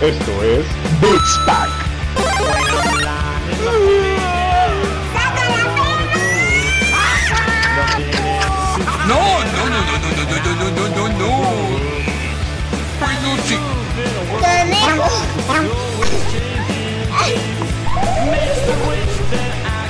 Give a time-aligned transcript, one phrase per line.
[0.00, 0.66] Esto es
[1.00, 1.70] Beats Pack.
[9.06, 11.30] No, no, no, no, no, no, no, no, no, no, no, no.
[13.00, 13.56] Bueno, sí.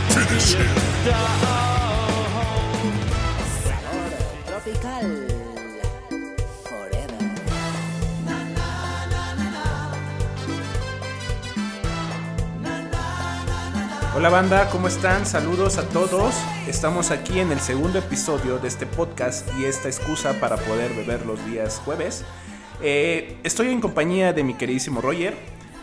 [0.09, 1.46] Finish him.
[14.17, 15.27] Hola banda, ¿cómo están?
[15.27, 16.35] Saludos a todos.
[16.67, 21.27] Estamos aquí en el segundo episodio de este podcast y esta excusa para poder beber
[21.27, 22.25] los días jueves.
[22.81, 25.35] Eh, estoy en compañía de mi queridísimo Roger,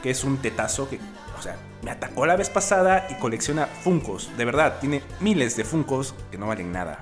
[0.01, 0.97] que es un tetazo que,
[1.37, 4.35] o sea, me atacó la vez pasada y colecciona Funcos.
[4.35, 6.97] De verdad, tiene miles de Funcos que no valen nada.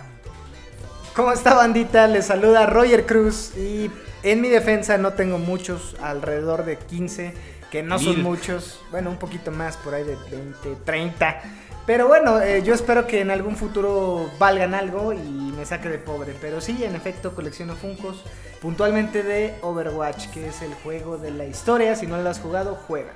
[1.16, 2.08] ¿Cómo está bandita?
[2.08, 3.90] Les saluda Roger Cruz y
[4.24, 7.34] en mi defensa no tengo muchos, alrededor de 15,
[7.72, 11.42] que no son muchos, bueno, un poquito más, por ahí de 20, 30.
[11.88, 15.98] Pero bueno, eh, yo espero que en algún futuro valgan algo y me saque de
[15.98, 16.36] pobre.
[16.40, 18.24] Pero sí, en efecto, colecciono Funcos,
[18.62, 21.96] puntualmente de Overwatch, que es el juego de la historia.
[21.96, 23.14] Si no lo has jugado, juega.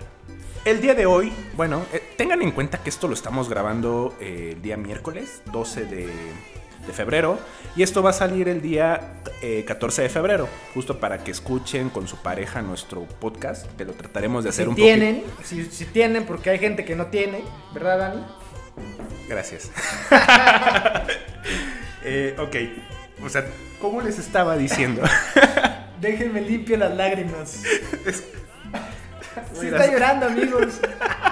[0.64, 4.52] El día de hoy, bueno, eh, tengan en cuenta que esto lo estamos grabando eh,
[4.53, 6.09] el día miércoles, 12 de,
[6.86, 7.39] de febrero,
[7.75, 11.89] y esto va a salir el día eh, 14 de febrero, justo para que escuchen
[11.89, 15.86] con su pareja nuestro podcast, que lo trataremos de hacer Si un tienen, si, si
[15.86, 18.25] tienen, porque hay gente que no tiene, ¿verdad, Dani?
[19.28, 19.72] Gracias.
[22.08, 23.47] Eh, ok, o sea,
[23.81, 25.02] ¿cómo les estaba diciendo?
[26.00, 27.63] Déjenme limpio las lágrimas.
[29.53, 30.80] Sí Mira, está llorando, amigos.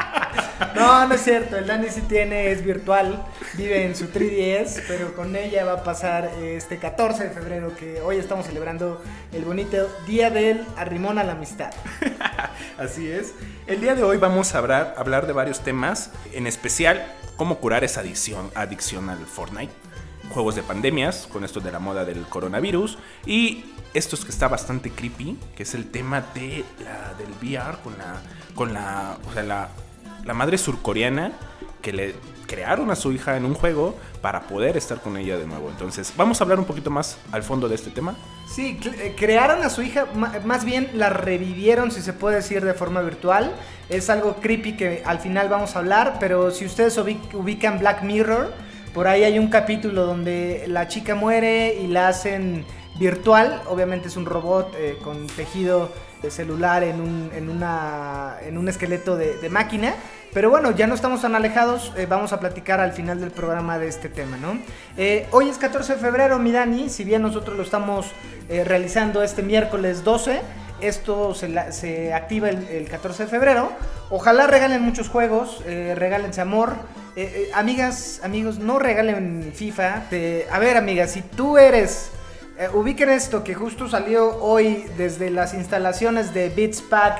[0.75, 1.57] No, no es cierto.
[1.57, 3.23] El Dani sí tiene, es virtual.
[3.55, 8.01] Vive en su 3DS, pero con ella va a pasar este 14 de febrero, que
[8.01, 11.71] hoy estamos celebrando el bonito Día del Arrimón a la Amistad.
[12.77, 13.33] Así es.
[13.67, 17.05] El día de hoy vamos a hablar, hablar de varios temas, en especial
[17.37, 19.73] cómo curar esa adicción, adicción al Fortnite,
[20.29, 24.47] juegos de pandemias, con esto de la moda del coronavirus, y esto es que está
[24.47, 28.21] bastante creepy, que es el tema de la, del VR con la,
[28.55, 29.69] con la, o sea, la,
[30.25, 31.31] la madre surcoreana
[31.81, 32.15] que le
[32.47, 35.69] crearon a su hija en un juego para poder estar con ella de nuevo.
[35.69, 38.15] Entonces, vamos a hablar un poquito más al fondo de este tema.
[38.47, 40.05] Sí, eh, crearon a su hija,
[40.45, 43.51] más bien la revivieron, si se puede decir, de forma virtual.
[43.89, 48.03] Es algo creepy que al final vamos a hablar, pero si ustedes ubi- ubican Black
[48.03, 48.53] Mirror,
[48.93, 52.65] por ahí hay un capítulo donde la chica muere y la hacen
[52.99, 53.61] virtual.
[53.67, 55.91] Obviamente es un robot eh, con tejido
[56.31, 59.95] celular en un, en una, en un esqueleto de, máquina.
[60.33, 63.77] Pero bueno, ya no estamos tan alejados, eh, vamos a platicar al final del programa
[63.77, 64.57] de este tema, ¿no?
[64.97, 68.07] Eh, hoy es 14 de febrero, mi Dani, si bien nosotros lo estamos
[68.49, 70.41] eh, realizando este miércoles 12,
[70.81, 73.71] esto se, activa el, el 14 de febrero.
[74.09, 76.73] Ojalá regalen muchos juegos, regálense amor.
[77.53, 80.03] Amigas, amigos, no regalen FIFA.
[80.51, 82.11] A ver, amigas, si tú eres...
[82.57, 87.19] eh, ubiquen esto que justo salió hoy desde las instalaciones de Beats Pack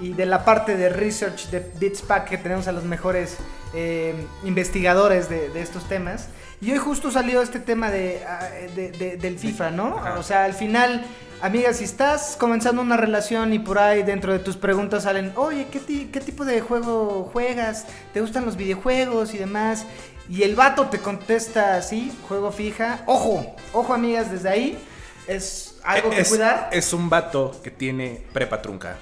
[0.00, 3.36] y de la parte de research de Beats Pack que tenemos a los mejores
[3.74, 6.28] eh, investigadores de, de estos temas.
[6.60, 9.96] Y hoy justo salió este tema de, ah, de- de- del FIFA, ¿no?
[10.18, 11.04] O sea, al final,
[11.40, 15.66] amiga, si estás comenzando una relación y por ahí dentro de tus preguntas salen, oye,
[15.70, 17.86] ¿qué, ti- qué tipo de juego juegas?
[18.12, 19.84] ¿Te gustan los videojuegos y demás?
[20.28, 23.02] Y el vato te contesta así, juego fija.
[23.06, 24.78] Ojo, ojo, amigas, desde ahí
[25.26, 26.68] es algo que es, cuidar.
[26.72, 28.96] es un vato que tiene prepa trunca.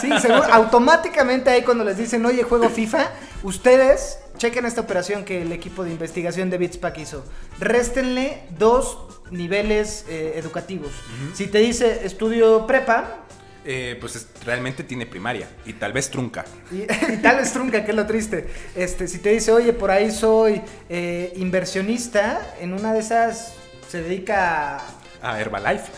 [0.00, 3.10] Sí, seguro, automáticamente ahí cuando les dicen, oye, juego FIFA,
[3.42, 7.24] ustedes chequen esta operación que el equipo de investigación de Bitspack hizo.
[7.58, 8.98] Réstenle dos
[9.30, 10.92] niveles eh, educativos.
[11.34, 13.24] Si te dice estudio prepa,
[13.66, 16.44] Eh, pues es- realmente tiene primaria y tal vez trunca.
[16.70, 16.82] y,
[17.12, 18.46] y tal vez trunca, que es lo triste.
[18.76, 20.60] Este, si te dice, oye, por ahí soy
[20.90, 23.54] eh, inversionista, en una de esas
[23.88, 24.82] se dedica
[25.24, 25.90] a Herbalife.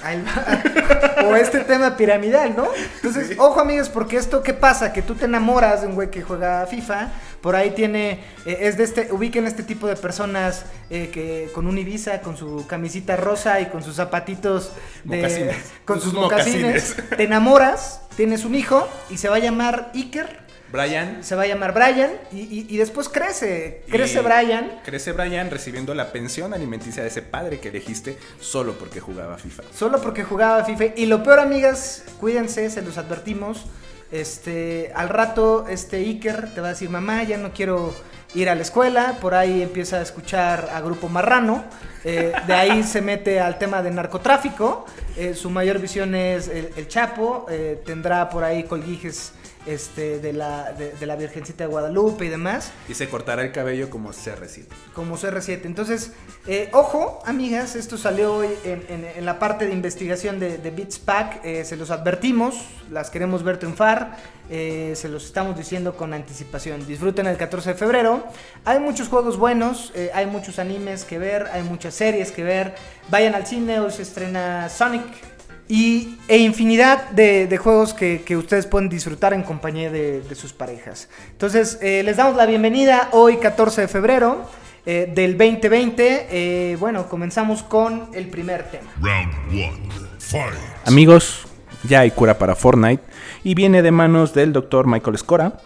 [1.24, 2.68] O este tema piramidal, ¿no?
[2.96, 4.92] Entonces, ojo amigos, porque esto, ¿qué pasa?
[4.92, 7.08] Que tú te enamoras de un güey que juega FIFA,
[7.40, 11.66] por ahí tiene, eh, es de este, ubiquen este tipo de personas eh, que con
[11.66, 14.72] un Ibiza, con su camisita rosa y con sus zapatitos
[15.04, 15.56] de, Mocasines.
[15.84, 17.16] con Con sus sus mocasines, mocasines.
[17.16, 21.22] te enamoras, tienes un hijo y se va a llamar Iker, Brian.
[21.22, 24.80] se va a llamar Brian y, y- y después crece, crece y Brian.
[24.84, 29.62] Crece Brian recibiendo la pensión alimenticia de ese padre que elegiste solo porque jugaba FIFA.
[29.74, 30.84] Solo porque jugaba FIFA.
[30.96, 33.66] Y lo peor, amigas, cuídense, se los advertimos.
[34.12, 37.92] Este, al rato, este Iker te va a decir, mamá, ya no quiero
[38.34, 39.18] ir a la escuela.
[39.20, 41.64] Por ahí empieza a escuchar a Grupo Marrano.
[42.04, 44.86] Eh, de ahí se mete al tema de narcotráfico.
[45.16, 47.46] Eh, su mayor visión es el, el Chapo.
[47.50, 49.32] eh, tendrá por ahí colguijes
[49.66, 53.52] este, de, la, de, de la Virgencita de Guadalupe y demás Y se cortará el
[53.52, 54.64] cabello como CR7.
[54.94, 55.60] como CR7.
[55.64, 56.12] Entonces,
[56.46, 60.70] eh, ojo, amigas, esto salió hoy en, en- en la parte de investigación de, de
[60.70, 61.40] Beats Pack.
[61.44, 62.54] eh, se los advertimos,
[62.90, 64.16] las queremos ver triunfar.
[64.48, 66.86] eh, se los estamos diciendo con anticipación.
[66.86, 68.24] Disfruten el 14 de febrero.
[68.64, 72.74] Hay muchos juegos buenos, hay muchos animes que ver, hay muchas series que ver.
[73.10, 75.02] Vayan al cine, hoy se estrena Sonic.
[75.68, 80.34] Y, e infinidad de, de juegos que, que ustedes pueden disfrutar en compañía de, de
[80.34, 81.08] sus parejas.
[81.32, 84.48] Entonces, eh, les damos la bienvenida hoy 14 de febrero
[84.86, 86.28] eh, del 2020.
[86.30, 88.92] Eh, bueno, comenzamos con el primer tema.
[89.00, 89.88] Round one.
[90.20, 90.54] Fight.
[90.84, 91.46] Amigos,
[91.82, 93.02] ya hay cura para Fortnite
[93.42, 95.58] y viene de manos del doctor Michael Scora,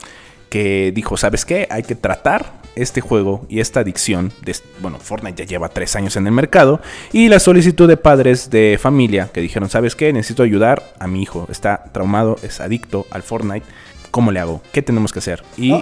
[0.49, 1.67] que dijo, ¿sabes qué?
[1.70, 4.32] Hay que tratar este juego y esta adicción.
[4.81, 6.81] Bueno, Fortnite ya lleva tres años en el mercado
[7.12, 10.12] y la solicitud de padres de familia que dijeron, ¿sabes qué?
[10.12, 13.67] Necesito ayudar a mi hijo, está traumado, es adicto al Fortnite.
[14.11, 14.61] ¿Cómo le hago?
[14.72, 15.44] ¿Qué tenemos que hacer?
[15.56, 15.72] Y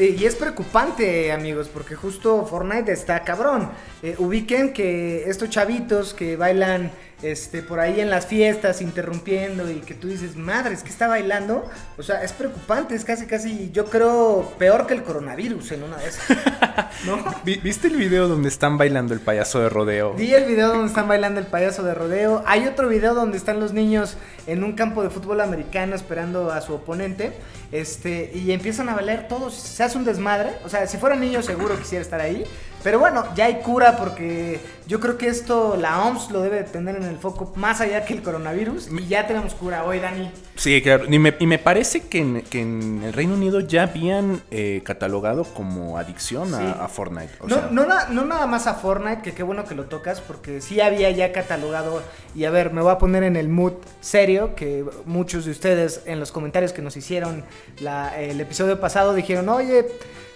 [0.00, 3.68] y es preocupante, amigos, porque justo Fortnite está cabrón.
[4.02, 6.90] Eh, ubiquen que estos chavitos que bailan
[7.22, 11.68] este, por ahí en las fiestas, interrumpiendo, y que tú dices, madres, que está bailando?
[11.98, 15.96] O sea, es preocupante, es casi, casi, yo creo, peor que el coronavirus en una
[15.98, 16.24] de esas.
[17.06, 17.18] ¿No?
[17.44, 20.14] ¿Vi- ¿Viste el video donde están bailando el payaso de rodeo?
[20.14, 22.42] Vi el video donde están bailando el payaso de rodeo.
[22.46, 26.60] Hay otro video donde están los niños en un campo de fútbol americano esperando a
[26.60, 27.32] su oponente.
[27.72, 29.54] Este, y empiezan a bailar todos.
[29.54, 30.50] Se hace un desmadre.
[30.64, 32.44] O sea, si fuera niño seguro quisiera estar ahí.
[32.82, 36.96] Pero bueno, ya hay cura porque yo creo que esto la OMS lo debe tener
[36.96, 38.88] en el foco más allá que el coronavirus.
[38.90, 40.30] Y ya tenemos cura hoy, Dani.
[40.56, 41.04] Sí, claro.
[41.06, 44.80] Y me, y me parece que en, que en el Reino Unido ya habían eh,
[44.84, 46.74] catalogado como adicción a- Sí.
[46.80, 47.30] a, Fortnite.
[47.40, 49.84] O no, sea, no, na- no nada más a Fortnite, que qué bueno que lo
[49.84, 52.02] tocas, porque sí había ya catalogado.
[52.34, 56.02] Y a ver, me voy a poner en el mood serio, que muchos de ustedes
[56.06, 57.44] en los comentarios que nos hicieron
[57.80, 59.86] la- el episodio pasado dijeron, oye,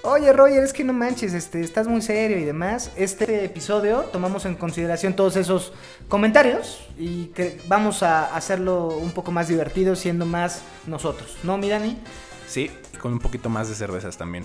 [0.05, 2.93] oye Roger, es que no manches, este, estás muy serio y demás.
[2.97, 5.73] Este episodio tomamos en consideración todos esos
[6.09, 11.71] comentarios y que vamos a hacerlo un poco más divertido, siendo más nosotros, ¿no, mi
[11.71, 11.99] Dani?
[12.55, 14.45] Sí, y con un poquito más de cervezas también.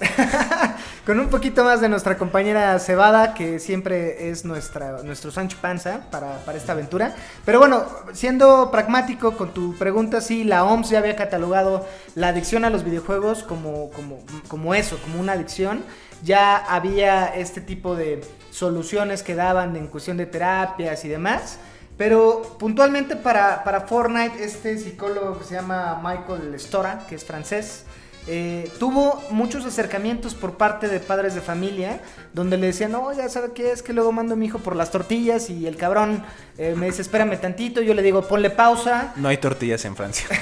[1.05, 6.09] Con un poquito más de nuestra compañera Cebada, que siempre es nuestra, nuestro Sancho Panza
[6.09, 7.15] para, para esta aventura.
[7.45, 12.65] Pero bueno, siendo pragmático con tu pregunta, sí, la OMS ya había catalogado la adicción
[12.65, 14.17] a los videojuegos como, como,
[14.47, 15.83] como eso, como una adicción.
[16.23, 21.59] Ya había este tipo de soluciones que daban en cuestión de terapias y demás.
[21.99, 27.83] Pero puntualmente para, para Fortnite, este psicólogo que se llama Michael Stora, que es francés,
[28.25, 31.99] eh, tuvo muchos acercamientos por parte de padres de familia,
[32.31, 34.77] donde le decían, no, ya sabe qué es que luego mando a mi hijo por
[34.77, 36.23] las tortillas y el cabrón
[36.57, 39.11] eh, me dice, espérame tantito, yo le digo, ponle pausa.
[39.17, 40.27] No hay tortillas en Francia.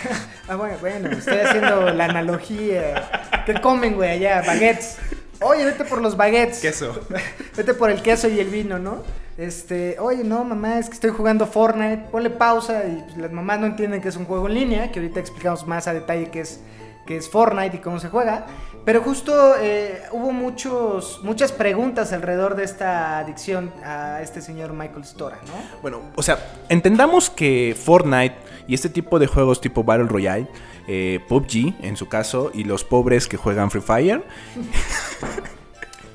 [0.50, 3.44] Ah, bueno, bueno, estoy haciendo la analogía.
[3.46, 4.42] ¿Qué comen, güey, allá?
[4.48, 4.96] Baguettes.
[5.42, 6.60] Oye, vete por los baguettes.
[6.62, 7.02] Queso.
[7.58, 9.04] Vete por el queso y el vino, ¿no?
[9.38, 13.60] Este, oye, no, mamá, es que estoy jugando Fortnite, ponle pausa y pues, las mamás
[13.60, 16.40] no entienden que es un juego en línea, que ahorita explicamos más a detalle qué
[16.40, 16.60] es,
[17.06, 18.48] qué es Fortnite y cómo se juega.
[18.84, 25.04] Pero justo eh, hubo muchos, muchas preguntas alrededor de esta adicción a este señor Michael
[25.04, 25.82] Stora, ¿no?
[25.82, 28.36] Bueno, o sea, entendamos que Fortnite
[28.66, 30.48] y este tipo de juegos tipo Battle Royale,
[30.88, 34.24] eh, PUBG en su caso, y los pobres que juegan Free Fire,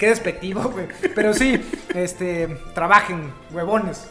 [0.03, 0.89] Qué despectivo, güey.
[1.15, 4.09] Pero sí, este, trabajen, huevones.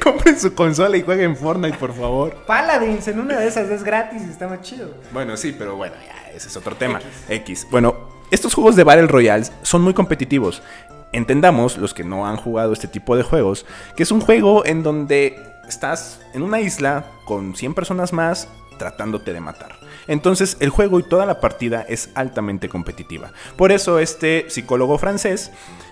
[0.00, 2.32] compren su consola y jueguen Fortnite, por favor.
[2.46, 4.94] Paladins en una de esas es gratis y está más chido.
[5.12, 7.00] Bueno, sí, pero bueno, ya, ese es otro tema.
[7.28, 7.66] X.
[7.72, 7.96] Bueno,
[8.30, 10.62] estos juegos de Battle Royale son muy competitivos.
[11.10, 14.84] Entendamos, los que no han jugado este tipo de juegos, que es un juego en
[14.84, 18.46] donde estás en una isla con 100 personas más
[18.78, 19.81] tratándote de matar.
[20.08, 23.32] Entonces el juego y toda la partida es altamente competitiva.
[23.56, 25.50] Por eso este psicólogo francés,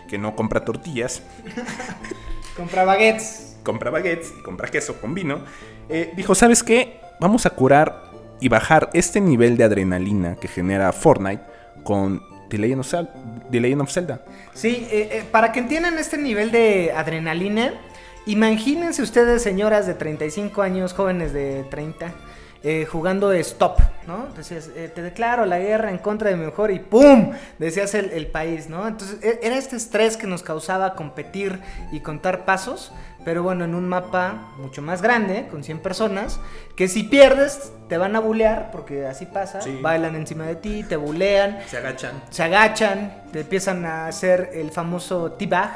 [0.08, 1.22] que no compra tortillas,
[2.56, 3.56] Compra baguettes.
[3.62, 5.40] compra baguettes y compra queso con vino,
[5.88, 7.00] eh, dijo, ¿sabes qué?
[7.20, 11.42] Vamos a curar y bajar este nivel de adrenalina que genera Fortnite
[11.84, 13.08] con The Legend of, Zel-
[13.50, 14.22] The Legend of Zelda.
[14.54, 17.74] Sí, eh, eh, para que entiendan este nivel de adrenalina,
[18.26, 22.12] imagínense ustedes, señoras de 35 años, jóvenes de 30,
[22.62, 24.26] eh, jugando stop, ¿no?
[24.36, 27.32] Decías, eh, te declaro la guerra en contra de mi mejor y ¡pum!
[27.58, 28.86] Decías el, el país, ¿no?
[28.86, 31.58] Entonces e- era este estrés que nos causaba competir
[31.92, 32.92] y contar pasos,
[33.24, 36.38] pero bueno, en un mapa mucho más grande, con 100 personas,
[36.76, 39.78] que si pierdes te van a bulear, porque así pasa, Sí.
[39.82, 42.12] bailan encima de ti, te bulean, Se agachan.
[42.30, 45.70] se agachan, te empiezan a hacer el famoso T-bag,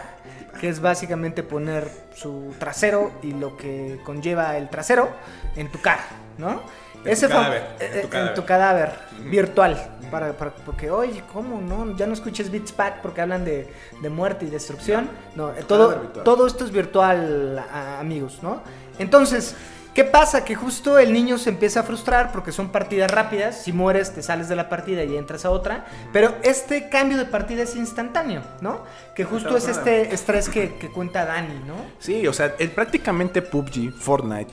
[0.61, 5.09] que es básicamente poner su trasero y lo que conlleva el trasero
[5.57, 6.05] en tu cara,
[6.39, 6.63] ¿no?
[7.05, 8.45] En tu cadáver, eh, en tu eh, cadáver.
[8.47, 8.93] cadáver
[9.31, 9.91] virtual.
[10.11, 11.97] Para, para- porque, oye, ¿cómo no?
[11.97, 15.09] Ya no escuches Beats Pack porque hablan de, de muerte y destrucción.
[15.35, 18.63] No, eh, todo, todo esto es virtual, a- amigos, ¿no?
[18.99, 19.55] Entonces,
[19.93, 20.45] ¿qué pasa?
[20.45, 23.61] Que justo el niño se empieza a frustrar porque son partidas rápidas.
[23.63, 25.85] Si mueres, te sales de la partida y entras a otra.
[26.13, 28.83] Pero este cambio de partida es instantáneo, ¿no?
[29.17, 31.75] Que justo es este estrés que, que cuenta Dani, ¿no?
[31.99, 34.53] Sí, o sea, el- prácticamente PUBG, Fortnite,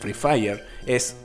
[0.00, 1.16] Free Fire es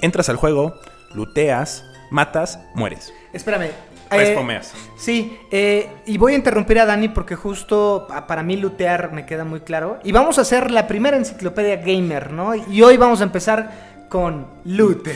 [0.00, 0.78] entras al juego,
[1.14, 3.12] looteas, matas, mueres.
[3.32, 3.70] Espérame.
[4.08, 4.72] Pues eh, pomeas.
[4.96, 9.26] Sí, eh, y voy a interrumpir a Dani porque justo a- para mí lootear me
[9.26, 9.98] queda muy claro.
[10.04, 12.54] Y vamos a hacer la primera enciclopedia gamer, ¿no?
[12.54, 15.08] Y hoy vamos a empezar con loot.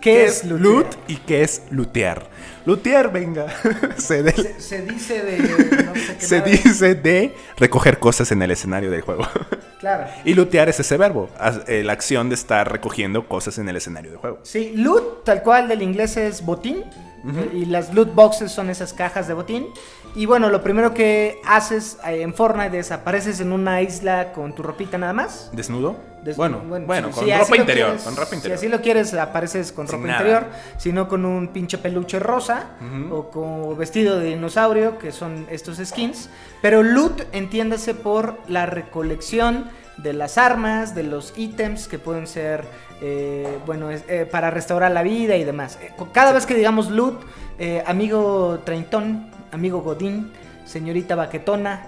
[0.00, 0.60] ¿Qué, es loot?
[0.60, 2.29] loot y qué es lootear?
[2.66, 3.46] Lootear, venga,
[3.96, 5.38] se, de- Se, se dice de...
[5.84, 9.26] no sé qué se dice de recoger cosas en el escenario del juego.
[9.80, 10.04] Claro.
[10.26, 11.30] y lootear es ese verbo,
[11.66, 14.38] eh, la acción de estar recogiendo cosas en el escenario del juego.
[14.42, 16.84] Sí, loot, tal cual del inglés es botín.
[17.24, 19.66] Eh, Y las loot boxes son esas cajas de botín.
[20.14, 24.54] Y bueno, lo primero que haces eh, en Fortnite es apareces en una isla con
[24.54, 25.50] tu ropita nada más.
[25.52, 25.96] ¿Desnudo?
[26.24, 28.58] Des- bueno, bueno, si- con si ropa interior, quieres- con ropa interior.
[28.58, 30.18] Si así lo quieres, apareces con Sin ropa nada.
[30.20, 30.46] interior,
[30.76, 33.14] sino con un pinche peluche rosa Ujú.
[33.14, 36.28] o con vestido de dinosaurio, que son estos skins.
[36.60, 42.64] Pero loot, entiéndase por la recolección de las armas, de los ítems que pueden ser,
[43.00, 45.78] eh, bueno, es- eh, para restaurar la vida y demás.
[45.82, 47.20] Eh, Cada vez que digamos loot,
[47.58, 50.32] eh, amigo treintón, amigo godín,
[50.64, 51.86] señorita baquetona,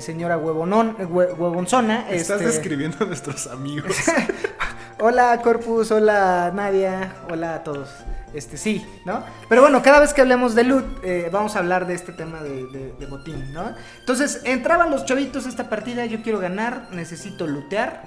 [0.00, 2.06] señora huevonón, hue- huevonzona.
[2.10, 3.96] Estás este- describiendo a nuestros amigos.
[5.00, 7.88] Hola Corpus, hola Nadia, hola a todos.
[8.34, 9.22] Este sí, ¿no?
[9.48, 12.42] Pero bueno, cada vez que hablemos de loot, eh, vamos a hablar de este tema
[12.42, 13.74] de, de- de botín, ¿no?
[14.00, 18.02] Entonces, entraban los chavitos a esta partida, yo quiero ganar, necesito lootear,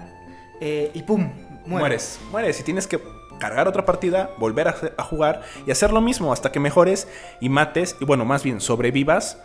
[0.61, 1.29] eh, y pum.
[1.65, 2.99] Mueres, mueres y tienes que
[3.39, 7.07] cargar otra partida, volver a, jugar y hacer lo mismo hasta que mejores
[7.39, 9.37] y mates, y bueno, más bien sobrevivas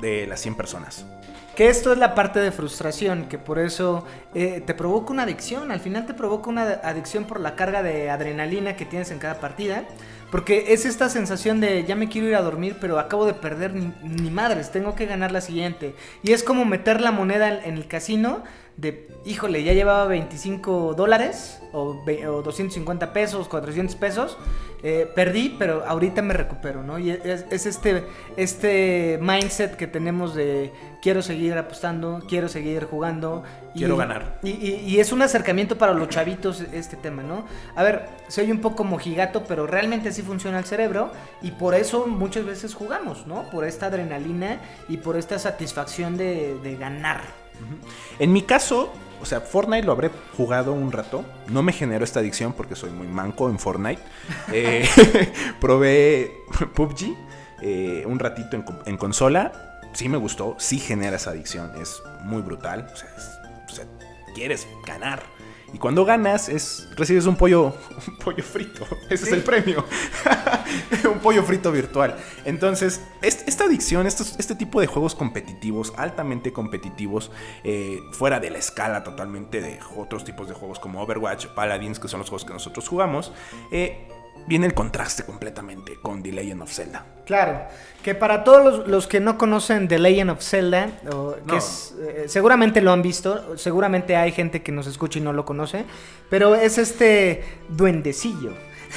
[0.00, 1.06] de las 100 personas.
[1.54, 5.70] Que esto es la parte de frustración, que por eso eh, te provoca una adicción.
[5.72, 9.40] Al final te provoca una adicción por la carga de adrenalina que tienes en cada
[9.40, 9.84] partida.
[10.30, 13.74] Porque es esta sensación de ya me quiero ir a dormir, pero acabo de perder
[13.74, 15.94] ni, ni madres, tengo que ganar la siguiente.
[16.22, 18.44] Y es como meter la moneda en, en el casino
[18.80, 24.38] de, híjole, ya llevaba 25 dólares o, o 250 pesos, 400 pesos.
[24.82, 26.98] eh, perdí, pero ahorita me recupero, ¿no?
[26.98, 28.02] Y es, es este,
[28.38, 30.72] este mindset que tenemos de
[31.02, 33.42] quiero seguir apostando, quiero seguir jugando.
[33.74, 34.38] y- Quiero ganar.
[34.42, 37.44] Y, y- y es un acercamiento para los chavitos este tema, ¿no?
[37.76, 42.06] A ver, soy un poco mojigato, pero realmente así funciona el cerebro y por eso
[42.06, 43.50] muchas veces jugamos, ¿no?
[43.50, 47.20] Por esta adrenalina y por esta satisfacción de, de ganar.
[48.18, 51.24] En mi caso, o sea, Fortnite lo habré jugado un rato.
[51.48, 54.02] No me generó esta adicción porque soy muy manco en Fortnite.
[54.52, 54.86] Eh,
[55.60, 56.32] probé
[56.74, 57.16] PUBG
[57.62, 59.52] eh, un ratito en, co- en consola.
[59.92, 61.72] Sí me gustó, sí genera esa adicción.
[61.80, 62.88] Es muy brutal.
[62.92, 63.30] O sea, es-
[63.70, 63.84] o sea,
[64.34, 65.22] quieres ganar.
[65.72, 67.74] Y cuando ganas, es recibes un pollo,
[68.08, 68.86] un pollo frito.
[69.08, 69.84] Ese es el premio.
[71.12, 72.16] un pollo frito virtual.
[72.44, 77.30] Entonces, est- esta adicción, estos- este tipo de juegos competitivos, altamente competitivos,
[77.64, 82.08] eh, fuera de la escala totalmente de otros tipos de juegos como Overwatch, Paladins, que
[82.08, 83.32] son los juegos que nosotros jugamos,
[83.70, 84.08] eh,
[84.46, 87.04] viene el contraste completamente con The Legend of Zelda.
[87.26, 87.60] Claro,
[88.02, 91.56] que para todos los, los que no conocen The Legend of Zelda, o que No.
[91.58, 95.44] es, eh, seguramente lo han visto, seguramente hay gente que nos escucha y no lo
[95.44, 95.84] conoce,
[96.28, 98.52] pero es este duendecillo.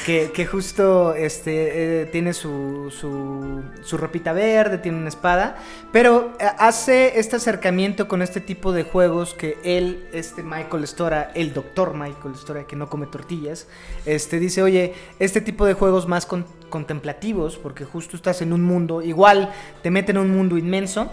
[0.05, 5.55] Que, justo este, eh, tiene su, su, ropita verde, tiene una espada,
[5.91, 11.31] pero eh, hace este acercamiento con este tipo de juegos que él, este Michael Stora,
[11.35, 13.67] el doctor Michael Stora, que no come tortillas,
[14.05, 18.63] este, dice, oye, este tipo de juegos más con- contemplativos, porque justo estás en un
[18.63, 21.11] mundo, igual te meten en un mundo inmenso,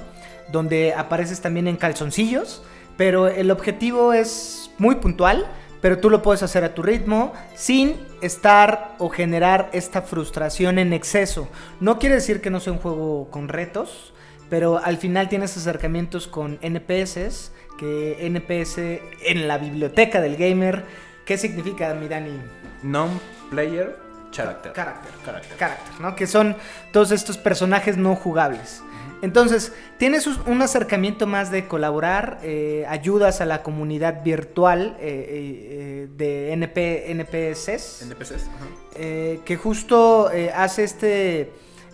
[0.50, 2.62] donde apareces también en calzoncillos,
[2.96, 5.46] pero el objetivo es muy puntual,
[5.80, 10.92] pero tú lo puedes hacer a tu ritmo sin estar o generar esta frustración en
[10.92, 11.48] exceso.
[11.80, 14.12] No quiere decir que no sea un juego con retos,
[14.48, 18.78] pero al final tienes acercamientos con NPS, que NPS
[19.24, 20.84] en la biblioteca del gamer,
[21.24, 22.38] ¿qué significa, mi Dani?
[22.82, 23.96] Non-player
[24.30, 24.72] character.
[24.72, 25.12] Character.
[25.24, 25.56] Character.
[25.56, 26.14] Character, ¿no?
[26.14, 26.56] Que son
[26.92, 28.82] todos estos personajes no jugables.
[29.22, 36.08] Entonces, tienes un acercamiento más de colaborar, eh, ayudas a la comunidad virtual eh, eh,
[36.16, 38.48] de NP, NPCs, NPCs.
[38.48, 39.44] ajá.
[39.44, 41.52] que justo hace este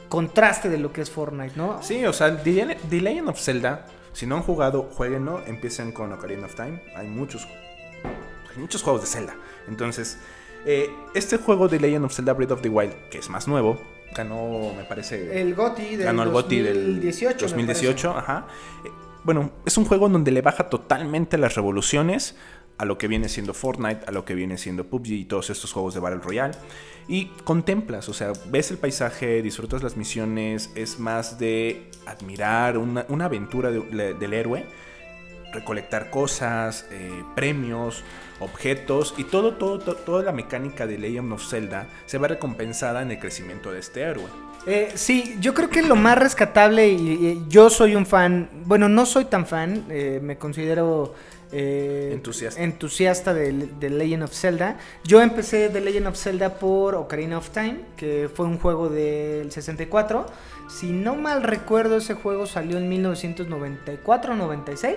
[0.09, 1.83] contraste de lo que es Fortnite, ¿no?
[1.83, 6.13] Sí, o sea, The, The Legend of Zelda, si no han jugado, jueguenlo, empiecen con
[6.13, 6.83] Ocarina of Time.
[6.95, 7.47] Hay muchos,
[8.05, 9.37] hay muchos juegos de Zelda.
[9.69, 10.19] Entonces,
[10.65, 13.79] eh, este juego de Legend of Zelda Breath of the Wild, que es más nuevo,
[14.15, 15.41] ganó, me parece...
[15.41, 17.37] El GOTY del ganó el GOTY del 2018.
[17.47, 18.47] me 2018, ajá.
[18.85, 18.91] Eh,
[19.25, 22.37] Bueno, es un juego en donde le baja totalmente las revoluciones
[22.79, 25.73] a lo que viene siendo Fortnite, a lo que viene siendo PUBG y todos estos
[25.73, 26.55] juegos de Battle Royale.
[27.09, 33.07] Y contemplas, o sea, ves el paisaje, disfrutas las misiones, es más de admirar una,
[33.09, 34.67] una aventura de- del héroe,
[35.53, 38.05] recolectar cosas, eh, premios,
[38.41, 43.03] objetos y todo, todo, to- toda la mecánica de Legend of Zelda se va recompensada
[43.03, 44.25] en el crecimiento de este héroe.
[44.67, 48.89] Eh, sí, yo creo que lo más rescatable, y, y yo soy un fan, bueno,
[48.89, 51.15] no soy tan fan, eh, me considero
[51.53, 52.61] eh, Entusiasta.
[52.61, 54.77] entusiasta de, de Legend of Zelda.
[55.05, 59.53] Yo empecé The Legend of Zelda por Ocarina of Time, que fue un juego del
[59.53, 60.27] 64.
[60.69, 64.97] Si no mal recuerdo, ese juego salió en 1994-96.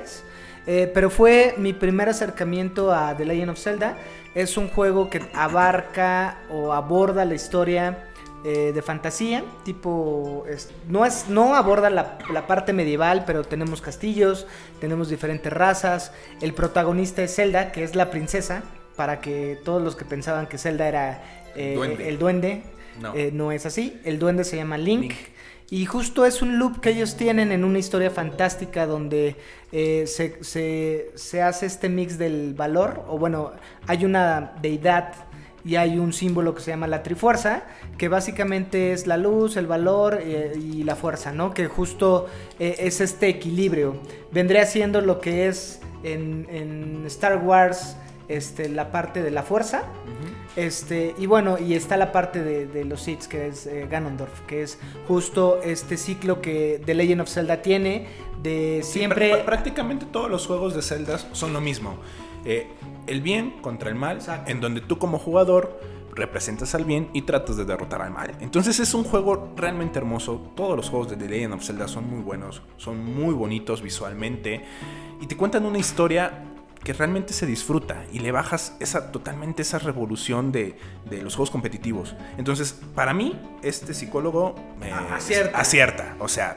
[0.71, 3.97] Eh, pero fue mi primer acercamiento a The Legend of Zelda.
[4.35, 8.05] Es un juego que abarca o aborda la historia
[8.45, 13.81] eh, de fantasía, tipo, es- no, es, no aborda la, la parte medieval, pero tenemos
[13.81, 14.45] castillos,
[14.79, 18.61] tenemos diferentes razas, el protagonista es Zelda, que es la princesa,
[18.95, 21.21] para que todos los que pensaban que Zelda era
[21.55, 22.07] eh, Duende.
[22.09, 22.63] el duende,
[23.01, 23.13] No.
[23.15, 25.13] eh, no es así, el duende se llama Link.
[25.71, 29.35] Y justo es un loop que ellos tienen en una historia fantástica donde
[29.71, 33.51] eh, se, se- se hace este mix del valor, o bueno,
[33.85, 35.13] hay una deidad
[35.63, 37.63] y hay un símbolo que se llama la Trifuerza,
[37.99, 41.53] que básicamente es la luz, el valor eh, y la fuerza, ¿no?
[41.53, 42.27] Que justo
[42.59, 43.97] eh, es este equilibrio.
[44.31, 47.95] Vendría siendo lo que es en, en Star Wars
[48.29, 49.83] este, la parte de la fuerza.
[50.55, 54.41] Este, y bueno, y está la parte de, de los Sith, que es eh, Ganondorf,
[54.41, 58.07] que es justo este ciclo que The Legend of Zelda tiene
[58.41, 59.37] de siempre...
[59.37, 61.97] Prácticamente todos los juegos de Zelda son lo mismo.
[62.45, 62.67] Eh,
[63.07, 64.49] el bien contra el mal, Exacto.
[64.51, 65.79] en donde tú como jugador
[66.13, 68.35] representas al bien y tratas de derrotar al mal.
[68.39, 70.51] Entonces es un juego realmente hermoso.
[70.55, 74.65] Todos los juegos de The Legend of Zelda son muy buenos, son muy bonitos visualmente
[75.21, 76.43] y te cuentan una historia
[76.83, 80.77] que realmente se disfruta y le bajas esa totalmente esa revolución de,
[81.09, 82.15] de los juegos competitivos.
[82.37, 85.59] Entonces, para mí, este psicólogo eh, acierta.
[85.59, 86.15] acierta.
[86.19, 86.55] O sea,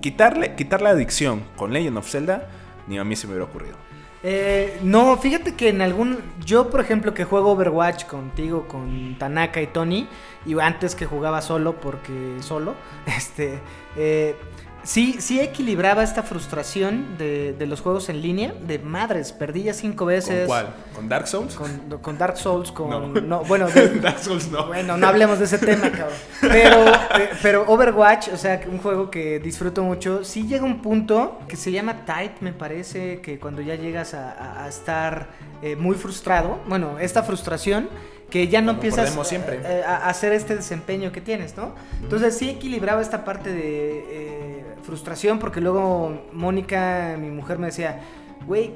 [0.00, 2.48] quitarle, quitar la adicción con Legend of Zelda,
[2.86, 3.76] ni a mí se me hubiera ocurrido.
[4.24, 6.18] Eh, no, fíjate que en algún.
[6.44, 10.08] Yo, por ejemplo, que juego Overwatch contigo, con Tanaka y Tony,
[10.44, 12.74] y antes que jugaba solo, porque solo,
[13.06, 13.60] este.
[13.96, 14.34] eh,
[14.88, 19.74] sí, sí equilibraba esta frustración de, de los juegos en línea, de madres, perdí ya
[19.74, 20.38] cinco veces.
[20.40, 20.74] ¿Con cuál?
[20.94, 21.54] ¿Con Dark Souls?
[21.54, 21.70] Con,
[22.00, 22.90] con Dark Souls, con.
[22.90, 23.20] No.
[23.20, 24.66] No, bueno, de- Dark Souls no.
[24.68, 26.16] bueno, no hablemos de ese tema, cabrón.
[26.40, 31.38] Pero, eh, pero Overwatch, o sea, un juego que disfruto mucho, sí llega un punto
[31.48, 35.28] que se llama tight, me parece, que cuando ya llegas a, a- a estar
[35.62, 37.88] eh, muy frustrado, bueno, esta frustración,
[38.30, 39.60] que ya no Como empiezas siempre.
[39.84, 41.74] a, a hacer este desempeño que tienes, ¿no?
[42.02, 48.00] Entonces sí equilibraba esta parte de eh, frustración, porque luego Mónica, mi mujer, me decía,
[48.46, 48.72] güey,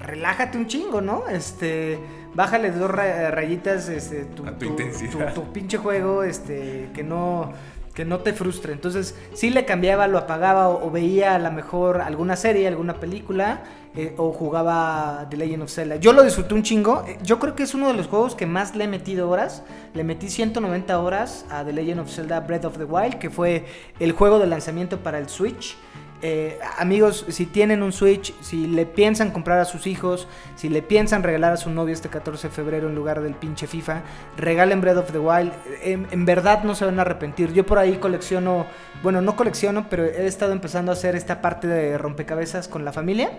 [0.00, 1.28] relájate un chingo, ¿no?
[1.28, 1.98] Este,
[2.34, 5.32] bájale dos ra- rayitas, este, tu, A tu intensidad.
[5.32, 7.52] tu- tu pinche juego, este, que no,
[7.94, 8.72] que no te frustre.
[8.72, 13.62] Entonces, sí le cambiaba, lo apagaba o, veía a lo mejor alguna serie, alguna película,
[13.94, 15.96] eh, o jugaba The Legend of Zelda.
[15.96, 17.04] Yo lo disfruté un chingo.
[17.06, 19.62] Eh, Yo creo que es uno de los juegos que más le he metido horas.
[19.94, 23.66] Le metí 190 horas a The Legend of Zelda Breath of the Wild, que fue
[24.00, 25.76] el juego de lanzamiento para el Switch.
[26.24, 30.80] Eh, amigos, si tienen un Switch, si le piensan comprar a sus hijos, si le
[30.80, 34.02] piensan regalar a su novio este 14 de febrero en lugar del pinche FIFA,
[34.36, 35.52] regalen Breath of the Wild.
[35.82, 37.52] En, en verdad no se van a arrepentir.
[37.52, 38.66] Yo por ahí colecciono,
[39.02, 42.92] bueno, no colecciono, pero he estado empezando a hacer esta parte de rompecabezas con la
[42.92, 43.30] familia.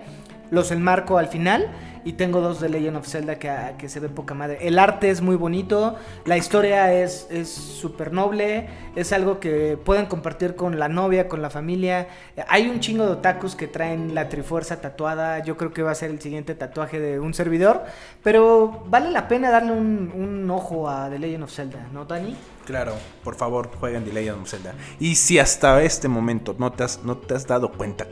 [0.54, 1.70] Los enmarco al final
[2.04, 4.58] y tengo dos de Legend of Zelda que, que se ve poca madre.
[4.60, 10.06] El arte es muy bonito, la historia es es súper noble, es algo que pueden
[10.06, 12.08] compartir con la novia, con la familia.
[12.48, 15.94] Hay un chingo de otakus que traen la trifuerza tatuada, yo creo que va a
[15.94, 17.84] ser el siguiente tatuaje de un servidor,
[18.22, 22.36] pero vale la pena darle un, un ojo a The Legend of Zelda, ¿no, Dani?
[22.64, 24.74] Claro, por favor, jueguen The Legend of Zelda.
[24.98, 28.06] Y si hasta este momento no te has, no te has dado cuenta,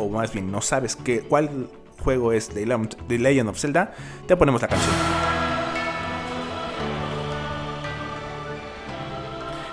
[0.00, 1.68] o más bien no sabes qué, cuál
[2.00, 3.92] juego es The Legend- of Zelda,
[4.26, 4.94] te ponemos la canción.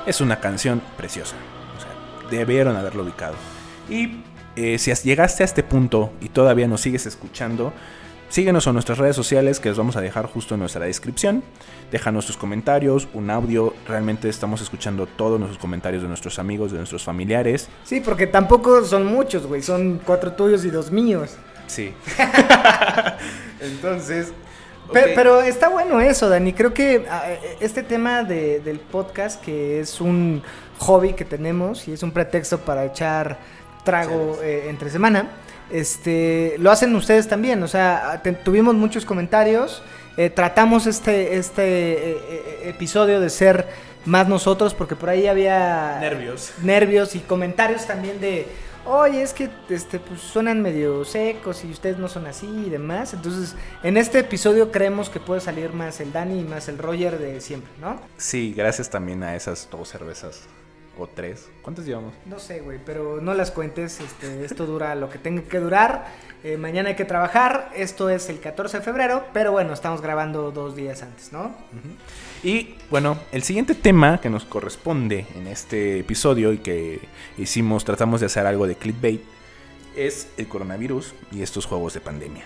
[0.05, 1.35] Es una canción preciosa.
[2.31, 3.35] Debieron haberlo ubicado.
[3.89, 4.21] Y
[4.55, 7.73] eh, si as- llegaste a este punto y todavía nos sigues escuchando,
[8.29, 11.43] síguenos en nuestras redes sociales que los vamos a dejar justo en nuestra descripción.
[11.91, 13.73] Déjanos tus comentarios, un audio.
[13.87, 17.69] Realmente estamos escuchando todos nuestros comentarios de nuestros amigos, de nuestros familiares.
[17.83, 19.61] Sí, porque tampoco son muchos, güey.
[19.61, 21.35] Son cuatro tuyos y dos míos.
[21.67, 21.93] Sí.
[23.61, 24.33] Entonces.
[24.93, 26.53] Pero está bueno eso, Dani.
[26.53, 30.41] Creo que ah, eh, este tema de- del podcast, que es un
[30.79, 33.37] hobby que tenemos y es un pretexto para echar
[33.83, 35.27] trago eh, entre semana,
[35.71, 37.61] este, lo hacen ustedes también.
[37.63, 39.81] O sea, te- tuvimos muchos comentarios.
[40.17, 43.67] eh, tratamos este, este eh, eh, episodio de ser
[44.05, 46.53] más nosotros porque por ahí había Nervios.
[46.63, 48.47] nervios y comentarios también de
[48.85, 53.13] oye es que este pues suenan medio secos y ustedes no son así y demás
[53.13, 53.53] entonces
[53.83, 57.41] en este episodio creemos que puede salir más el Dani y más el Roger de
[57.41, 60.43] siempre no Sí, gracias también a esas dos cervezas.
[60.97, 61.47] O tres.
[61.61, 62.13] ¿Cuántas llevamos?
[62.25, 66.07] no sé güey pero no las cuentes este esto dura lo que tenga que durar
[66.43, 70.51] eh, mañana hay que trabajar esto es el 14 de febrero pero bueno estamos grabando
[70.51, 71.55] dos días antes no
[72.43, 76.99] Y bueno, el siguiente tema que nos corresponde en este episodio y que
[77.37, 79.21] hicimos, tratamos de hacer algo de clickbait,
[79.95, 82.43] es el coronavirus y estos juegos de pandemia.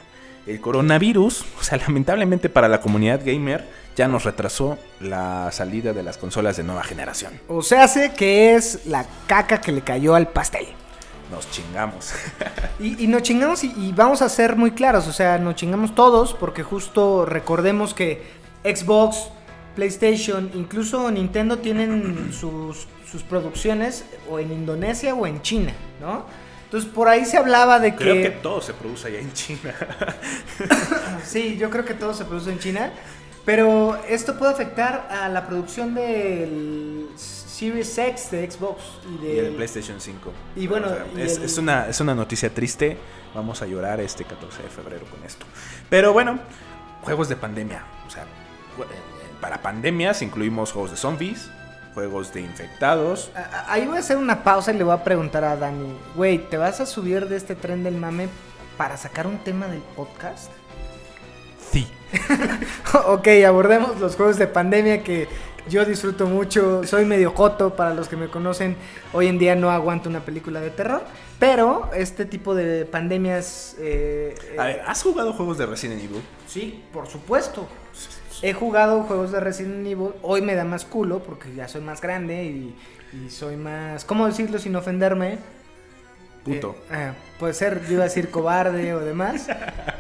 [0.48, 6.04] El coronavirus, o sea, lamentablemente para la comunidad gamer, ya nos retrasó la salida de
[6.04, 7.40] las consolas de nueva generación.
[7.48, 10.68] o se hace que es la caca que le cayó al pastel
[11.30, 12.14] Nos chingamos.
[12.80, 15.94] Y, y nos chingamos y, y vamos a ser muy claros, o sea, nos chingamos
[15.94, 18.24] todos porque justo recordemos que
[18.64, 19.30] Xbox,
[19.76, 26.26] PlayStation, incluso Nintendo tienen sus, sus producciones o en Indonesia o en China, ¿no?
[26.66, 27.98] Entonces por ahí se hablaba de que...
[27.98, 29.76] Creo que todo se produce allá en China.
[31.26, 32.92] Sí, yo creo que todo se produce en China,
[33.46, 39.46] pero esto puede afectar a la producción del Series X de Xbox y Y del
[39.48, 40.32] el PlayStation 5.
[40.56, 42.98] Y bueno, y es, el- es una, es una noticia triste.
[43.34, 45.46] Vamos a llorar este 14 de febrero con esto.
[45.90, 46.40] Pero bueno,
[47.04, 47.84] juegos de pandemia.
[48.08, 48.28] O sea, eh,
[49.40, 51.50] para pandemias incluimos juegos de zombies,
[51.94, 53.32] juegos de infectados.
[53.68, 56.58] Ahí voy a hacer una pausa y le voy a preguntar a Dani, güey, ¿te
[56.58, 58.28] vas a subir de este tren del mame
[58.78, 60.52] para sacar un tema del podcast?
[61.72, 61.88] Sí.
[63.08, 65.28] ok, abordemos los juegos de pandemia que
[65.68, 66.84] yo disfruto mucho.
[66.84, 68.76] Soy medio joto para los que me conocen.
[69.14, 71.04] Hoy en día no aguanto una película de terror.
[71.40, 73.76] Pero este tipo de pandemias...
[73.80, 76.22] eh, A eh, ver, ¿has jugado juegos de Resident Evil?
[76.48, 77.68] sí, por supuesto.
[78.44, 80.10] He jugado juegos de Resident Evil.
[80.22, 82.76] Hoy me da más culo porque ya soy más grande y,
[83.14, 84.04] y soy más...
[84.06, 85.40] ¿Cómo decirlo sin ofenderme?
[86.44, 86.76] Puto.
[86.90, 89.48] Eh, ah, puede ser, yo iba a decir cobarde o demás.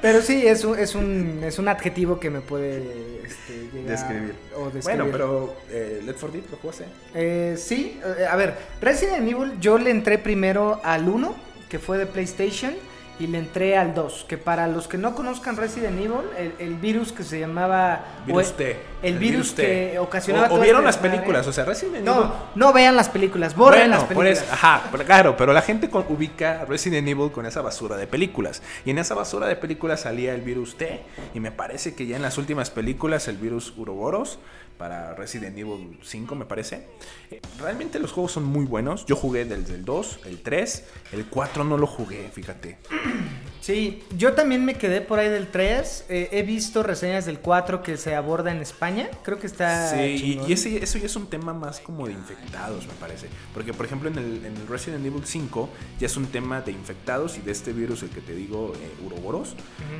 [0.01, 4.35] Pero sí, es un, es un, es un adjetivo que me puede este, llegar Describir.
[4.55, 4.83] o describir.
[4.83, 6.85] Bueno, pero eh, Left 4 Dead lo jugaste.
[7.13, 11.35] Eh, sí, eh, a ver, Resident Evil yo le entré primero al 1,
[11.69, 12.73] que fue de PlayStation,
[13.19, 16.75] y le entré al 2, que para los que no conozcan Resident Evil, el, el
[16.75, 18.03] virus que se llamaba...
[18.25, 18.79] Virus o- T.
[19.03, 20.47] El, virus que ocasionaba...
[20.51, 22.05] O, vieron este las películas, o sea, Resident Evil.
[22.05, 24.37] No, no vean las películas, borren Bueno, las películas.
[24.43, 28.07] eso- ajá, pero claro, pero la gente con- ubica Resident Evil con esa basura de
[28.07, 28.63] películas.
[28.85, 31.01] Y en esa basura de películas salía el virus T.
[31.33, 34.39] Y me parece que ya en las últimas películas el virus Uroboros
[34.77, 36.87] para Resident Evil 5, me parece.
[37.29, 39.05] Eh, Realmente los juegos son muy buenos.
[39.05, 42.77] Yo jugué desde el 2, el 3, el 4 no lo jugué, fíjate.
[43.61, 46.05] Sí, yo también me quedé por ahí del 3.
[46.09, 49.07] eh, he visto reseñas del 4 que se aborda en España.
[49.23, 49.91] Creo que está.
[49.91, 50.49] Sí, y, chingón.
[50.49, 53.27] y ese, eso ya es un tema más como de infectados, me parece.
[53.53, 56.71] Porque, por ejemplo, en el, en el Resident Evil 5 ya es un tema de
[56.71, 59.55] infectados y de este virus, el que te digo, eh, Uroboros,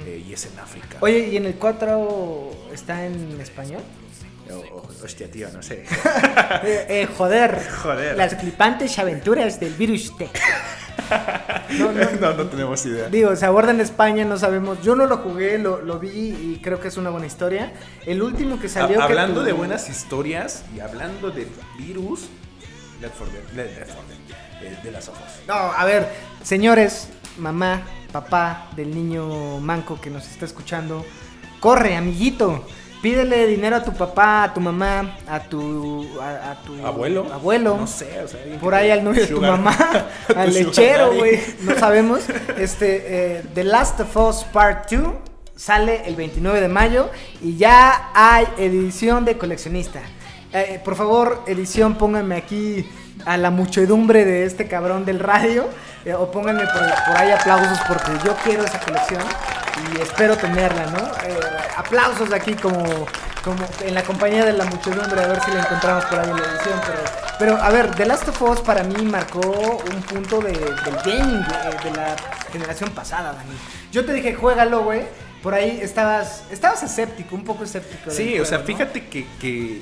[0.08, 0.98] eh, y es en África.
[1.02, 3.84] Oye, ¿y en el 4 está en español?
[4.50, 5.84] O- o- hostia, tío, no sé.
[6.64, 7.60] Eh, eh, joder.
[7.84, 8.18] Joder.
[8.18, 10.30] Las flipantes aventuras del virus T.
[11.80, 13.08] No, no, no, no tenemos idea.
[13.10, 14.82] Digo, se aborda en España, no sabemos.
[14.82, 17.74] Yo no lo jugué, lo, lo vi y creo que es una buena historia.
[18.06, 19.02] El último que salió.
[19.02, 22.26] Ha- que hablando tu- de buenas historias y hablando de virus,
[23.02, 24.04] Left 4 Dead, Left 4
[24.62, 25.24] Dead, eh, de las ojos.
[25.48, 26.08] No, a ver,
[26.44, 31.06] señores, mamá, papá del niño manco que nos está escuchando,
[31.60, 32.66] corre, amiguito.
[33.02, 37.28] Pídele dinero a tu papá, a tu mamá, a tu, a, a tu ¿Abuelo?
[37.34, 37.78] abuelo.
[37.78, 39.76] No sé, o sea, Por ahí al novio de tu mamá,
[40.36, 42.22] al lechero, güey, no sabemos.
[42.58, 45.14] Este, eh, The Last of Us Part 2
[45.56, 47.10] sale el 29 de mayo
[47.42, 50.02] y ya hay edición de coleccionista.
[50.54, 52.88] Eh, por favor, edición, pónganme aquí
[53.26, 55.66] a la muchedumbre de este cabrón del radio
[56.06, 59.22] eh, o pónganme por, por ahí aplausos porque yo quiero esa colección
[59.94, 61.00] y espero tenerla, ¿no?
[61.28, 61.40] Eh,
[61.78, 62.84] aplausos aquí como,
[63.44, 66.38] como en la compañía de la muchedumbre a ver si la encontramos por ahí en
[66.38, 67.00] la edición, pero
[67.40, 71.42] Pero a ver, The Last of Us para mí marcó un punto de, del gaming
[71.48, 72.16] de, de la
[72.52, 73.58] generación pasada, Dani.
[73.92, 75.04] Yo te dije, juégalo, güey.
[75.42, 78.12] Por ahí estabas, estabas escéptico, un poco escéptico.
[78.12, 79.82] Sí, o sea, fíjate que, que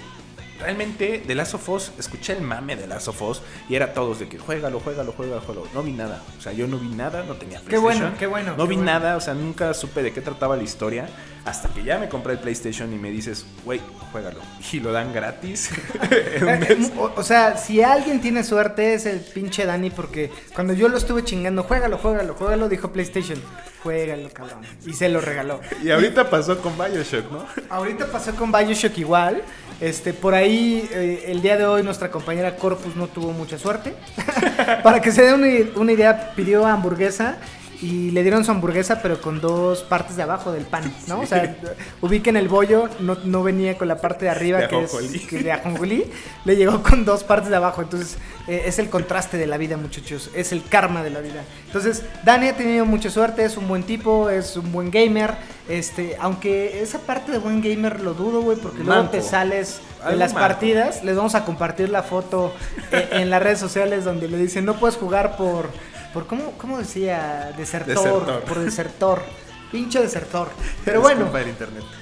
[0.59, 4.19] realmente de Last of Us, escuché el mame de Last of Us y era todos
[4.19, 5.67] de que juégalo, juégalo, juégalo, juégalo.
[5.73, 6.21] No vi nada.
[6.37, 8.17] O sea, yo no vi nada, no tenía Qué bueno, PlayStation.
[8.17, 8.91] qué bueno, No qué vi bueno.
[8.91, 11.07] nada, o sea, nunca supe de qué trataba la historia.
[11.45, 13.79] Hasta que ya me compré el PlayStation y me dices, güey,
[14.11, 14.39] juégalo.
[14.71, 15.71] Y lo dan gratis.
[16.11, 16.91] Eh.
[16.97, 20.97] O, o sea, si alguien tiene suerte es el pinche Dani porque cuando yo lo
[20.97, 23.39] estuve chingando, juégalo, juégalo, juégalo, dijo PlayStation,
[23.83, 24.59] juégalo, cabrón.
[24.85, 25.59] Y se lo regaló.
[25.83, 27.45] y ahorita pasó con Bioshock, ¿no?
[27.69, 29.43] Ahorita pasó con Bioshock igual.
[29.81, 33.93] Este, por ahí, eh, el día de hoy, nuestra compañera Corpus no tuvo mucha suerte.
[34.83, 37.37] Para que se dé una, una idea, pidió hamburguesa
[37.81, 41.21] y le dieron su hamburguesa, pero con dos partes de abajo del pan, ¿no?
[41.21, 41.55] O sea,
[42.01, 45.43] ubiquen el bollo, no, no venía con la parte de arriba De que es que
[45.43, 46.05] de ajonjolí,
[46.43, 47.81] le llegó con dos partes de abajo.
[47.81, 50.29] Entonces, eh, es el contraste de la vida, muchachos.
[50.33, 51.43] Es el karma de la vida.
[51.67, 55.35] Entonces, Dani ha tenido mucha suerte, es un buen tipo, es un buen gamer.
[55.69, 59.11] Este, aunque esa parte de buen gamer lo dudo, güey, porque luego Manco.
[59.11, 60.47] te sales de las manco.
[60.47, 61.03] partidas.
[61.03, 62.53] Les vamos a compartir la foto
[62.91, 65.69] eh, en las redes sociales donde le dicen no puedes jugar por,
[66.13, 67.53] por ¿cómo, cómo decía?
[67.57, 68.41] Desertor, Desertor.
[68.43, 69.21] por desertor.
[69.71, 70.49] Pinche desertor.
[70.83, 71.29] Pero bueno.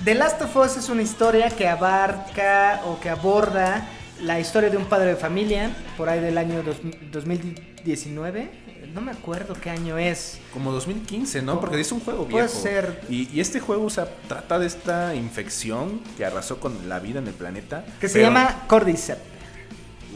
[0.05, 3.89] The Last of Us es una historia que abarca o que aborda
[4.21, 6.77] la historia de un padre de familia por ahí del año dos-
[7.11, 8.49] 2019.
[8.93, 10.39] No me acuerdo qué año es.
[10.53, 11.59] Como 2015, ¿no?
[11.59, 12.31] Porque es un juego viejo.
[12.31, 13.01] puede ser.
[13.09, 17.19] Y, y este juego, o sea, trata de esta infección que arrasó con la vida
[17.19, 17.85] en el planeta.
[17.99, 19.21] Que se pero- llama Cordyceps.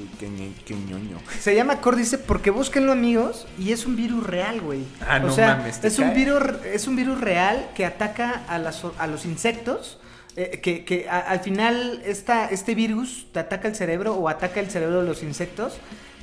[0.01, 1.17] Uy, qué, ñe- qué ñoño.
[1.39, 4.83] Se llama Cordyceps porque búsquenlo amigos y es un virus real, güey.
[5.07, 8.43] Ah, o no sea, mames, ¿te es un virus es un virus real que ataca
[8.47, 9.97] a, las, a los insectos.
[10.37, 14.59] eh, que que a- al final esta, este virus te ataca el cerebro o ataca
[14.59, 15.73] el cerebro de los insectos.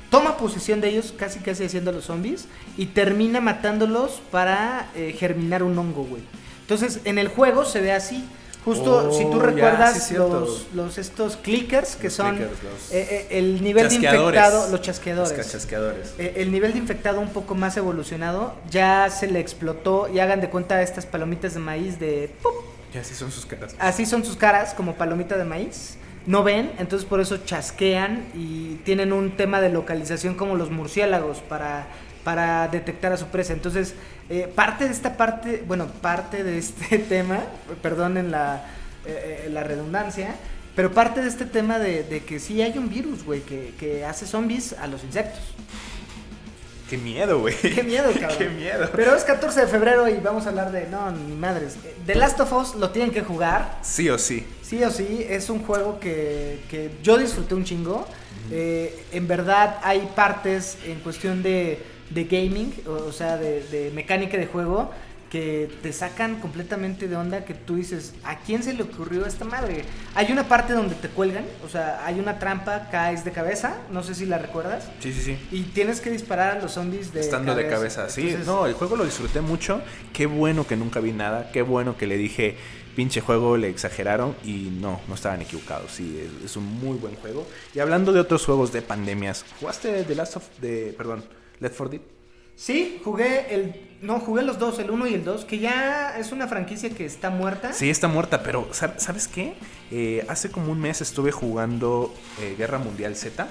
[0.09, 5.61] Toma posesión de ellos, casi casi haciendo los zombies, y termina matándolos para eh, germinar
[5.61, 6.23] un hongo, güey.
[6.61, 8.23] Entonces, en el juego se ve así.
[8.65, 12.63] Justo, Oh, si tú ya, recuerdas sí, los, los estos clickers que Los son clickers,
[12.63, 15.37] los eh, eh, el nivel de infectado, los chasqueadores.
[15.37, 16.13] Los chasqueadores.
[16.17, 20.41] Eh, el nivel de infectado un poco más evolucionado ya se le explotó y hagan
[20.41, 22.31] de cuenta estas palomitas de maíz de.
[22.93, 23.75] Y así son sus caras.
[23.79, 25.95] así son sus caras como palomita de maíz
[26.25, 31.39] no ven entonces por eso chasquean y tienen un tema de localización como los murciélagos
[31.39, 31.87] para
[32.23, 33.93] para detectar a su presa entonces
[34.29, 37.39] eh, parte de esta parte bueno parte de este tema
[37.81, 38.65] perdonen la
[39.05, 40.35] eh, eh, la redundancia
[40.75, 44.05] pero parte de este tema de, de que sí hay un virus, güey, que, que
[44.05, 45.41] hace zombies a los insectos.
[46.89, 47.55] Qué miedo, güey.
[47.55, 48.37] Qué miedo, cabrón.
[48.37, 48.89] Qué miedo.
[48.95, 50.87] Pero es 14 de febrero y vamos a hablar de.
[50.87, 51.75] No, ni madres.
[52.05, 53.77] The Last of Us lo tienen que jugar.
[53.81, 54.47] Sí o sí.
[54.61, 58.07] Sí o sí, es un juego que, que yo disfruté un chingo.
[58.51, 64.37] Eh, en verdad hay partes en cuestión de, de gaming, o, sea, de, de mecánica
[64.37, 64.91] de juego,
[65.29, 69.45] que te sacan completamente de onda que tú dices, ¿a quién se le ocurrió esta
[69.45, 69.83] madre?
[70.15, 74.01] Hay una parte donde te cuelgan, o sea, hay una trampa, caes de cabeza, no
[74.01, 75.37] sé si la recuerdas, Sí, sí, sí.
[75.51, 78.21] y tienes que disparar a los zombies de Estando de cabeza, sí.
[78.21, 79.81] Entonces, No, el juego lo disfruté mucho.
[80.13, 81.51] Qué bueno que nunca vi nada.
[81.51, 82.57] Qué bueno que le dije,
[82.95, 84.35] pinche juego, le exageraron.
[84.43, 85.91] Y no, no estaban equivocados.
[85.91, 87.47] Sí, es, es un muy buen juego.
[87.75, 90.43] Y hablando de otros juegos de pandemias, ¿jugaste The Last of...
[90.59, 91.23] De, perdón,
[91.59, 92.01] Left 4 Dead?
[92.55, 93.85] Sí, jugué el.
[94.01, 97.05] No, jugué los dos, el 1 y el 2, que ya es una franquicia que
[97.05, 97.73] está muerta.
[97.73, 99.55] Sí, está muerta, pero ¿sab- ¿sabes qué?
[99.91, 103.47] Eh, hace como un mes estuve jugando eh, Guerra Mundial Z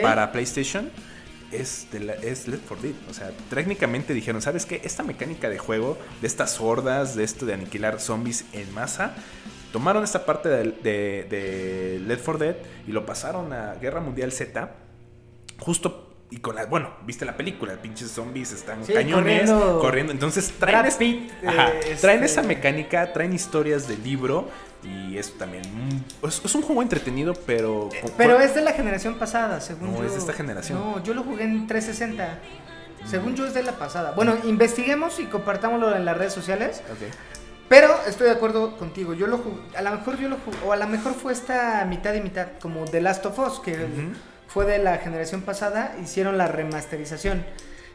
[0.00, 0.90] para PlayStation.
[1.52, 2.94] Es, de la- es Left 4 Dead.
[3.10, 4.80] O sea, técnicamente dijeron, ¿sabes qué?
[4.84, 9.14] Esta mecánica de juego, de estas hordas, de esto de aniquilar zombies en masa,
[9.72, 14.30] tomaron esta parte de, de, de Left 4 Dead y lo pasaron a Guerra Mundial
[14.30, 14.70] Z.
[15.58, 16.09] Justo.
[16.32, 19.78] Y con la, bueno, viste la película, pinches zombies están Sí, cañones, corriendo.
[19.80, 20.12] corriendo.
[20.12, 24.48] Entonces traen, es- Pitt, eh, Ajá, este- traen esa mecánica, traen historias del libro
[24.84, 25.62] y es también
[26.22, 29.92] mm, es, es un juego entretenido, pero con- Pero es de la generación pasada, según
[29.92, 30.04] No, yo.
[30.04, 30.78] es de esta generación.
[30.78, 32.38] No, yo lo jugué en 360.
[33.06, 34.12] Según yo es de la pasada.
[34.12, 36.82] Bueno, investiguemos y compartámoslo en las redes sociales.
[36.92, 37.12] Ok.
[37.68, 39.14] Pero estoy de acuerdo contigo.
[39.14, 39.56] Yo lo jugué.
[39.76, 40.58] A lo mejor yo lo jugué.
[40.66, 42.48] O a lo mejor fue esta mitad y mitad.
[42.60, 43.74] Como The Last of Us, que.
[44.52, 45.96] Fue de la generación pasada.
[46.02, 47.44] Hicieron la remasterización.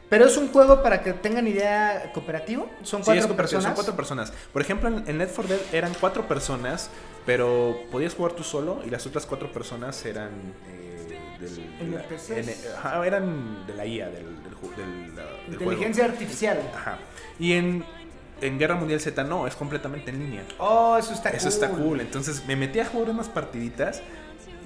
[0.08, 2.70] Pero es un juego para que tengan idea cooperativo.
[2.84, 3.64] Son Sí, cuatro es cooperativo, personas.
[3.64, 4.32] son cuatro personas.
[4.52, 6.90] Por ejemplo, en, en Left 4 Dead eran cuatro personas,
[7.26, 10.30] pero podías jugar tú solo y las otras cuatro personas eran
[10.68, 14.24] eh, del, de la- en- ajá, eran de la IA, del,
[14.76, 16.56] del, del, Inteligencia artificial.
[16.58, 16.76] juego.
[16.76, 16.98] Ajá.
[17.40, 17.84] Y en,
[18.40, 20.44] en Guerra Mundial Z no, es completamente en línea.
[20.58, 21.52] Oh, eso está Eso cool.
[21.52, 22.00] está cool.
[22.00, 24.02] Entonces me metí a jugar unas partiditas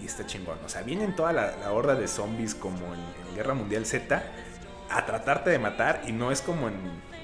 [0.02, 0.58] y está chingón.
[0.64, 4.22] O sea, vienen toda la, la horda de zombies como en, en Guerra Mundial Z
[4.90, 6.74] a tratarte de matar y no es como en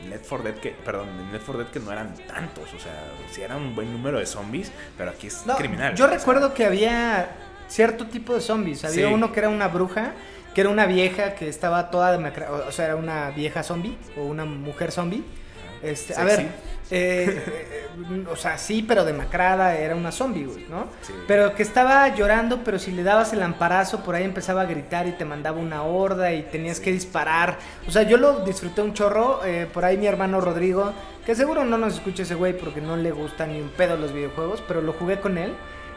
[0.08, 2.92] Left 4 Dead que, perdón, en Left 4 Dead que no eran tantos, o sea,
[3.32, 5.94] sí era un buen número de zombies, pero aquí es No, criminal.
[5.96, 7.28] Yo sea, recuerdo que había
[7.68, 8.84] cierto tipo de zombies.
[8.84, 9.12] Había Sí.
[9.12, 10.12] uno que era una bruja,
[10.54, 14.22] que era una vieja que estaba toda demacra- o sea, era una vieja zombie o
[14.22, 15.24] una mujer zombie.
[15.82, 16.46] Este, a ver,
[16.90, 20.86] eh, eh, o sea, sí, pero demacrada, era una zombie, güey, ¿no?
[21.02, 21.12] Sí.
[21.26, 25.06] Pero que estaba llorando, pero si le dabas el amparazo, por ahí empezaba a gritar
[25.08, 27.58] y te mandaba una horda y tenías que disparar.
[27.88, 29.44] O sea, yo lo disfruté un chorro.
[29.44, 30.92] eh, por ahí mi hermano Rodrigo,
[31.24, 34.12] que seguro no nos escucha ese güey porque no le gusta ni un pedo los
[34.12, 35.54] videojuegos, pero lo jugué con él.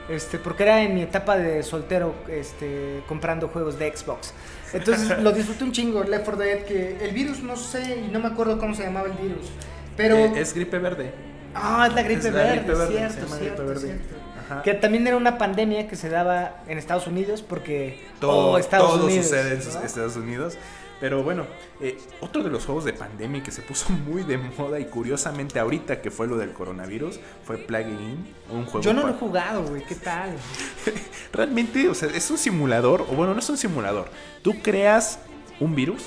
[0.10, 4.34] Este, porque era en mi etapa de soltero, este, comprando juegos de Xbox.
[4.74, 8.20] Entonces lo disfruté un chingo, Left 4 Dead, que el virus no sé, y no
[8.20, 9.52] me acuerdo cómo se llamaba el virus.
[10.00, 10.16] Pero...
[10.16, 11.12] eh, es gripe verde.
[11.54, 13.82] Ah, es la gripe Es la verde, gripe verde, cierto, cierto, gripe verde.
[13.82, 14.16] cierto.
[14.46, 14.62] Ajá.
[14.62, 18.94] Que también era una pandemia que se daba en Estados Unidos porque todo, oh, Estados
[18.94, 19.86] todo Unidos, sucede en.
[19.86, 20.58] Estados Unidos.
[21.00, 21.46] Pero bueno,
[21.82, 25.60] eh, otro de los juegos de pandemia que se puso muy de moda y curiosamente
[25.60, 29.18] ahorita que fue lo del coronavirus fue Plague In, un juego Yo no lo he
[29.18, 30.32] jugado, güey, ¿qué tal?
[31.34, 34.10] Realmente, o sea, es un simulador, o bueno, no es un simulador.
[34.42, 35.20] Tú creas
[35.60, 36.04] un virus,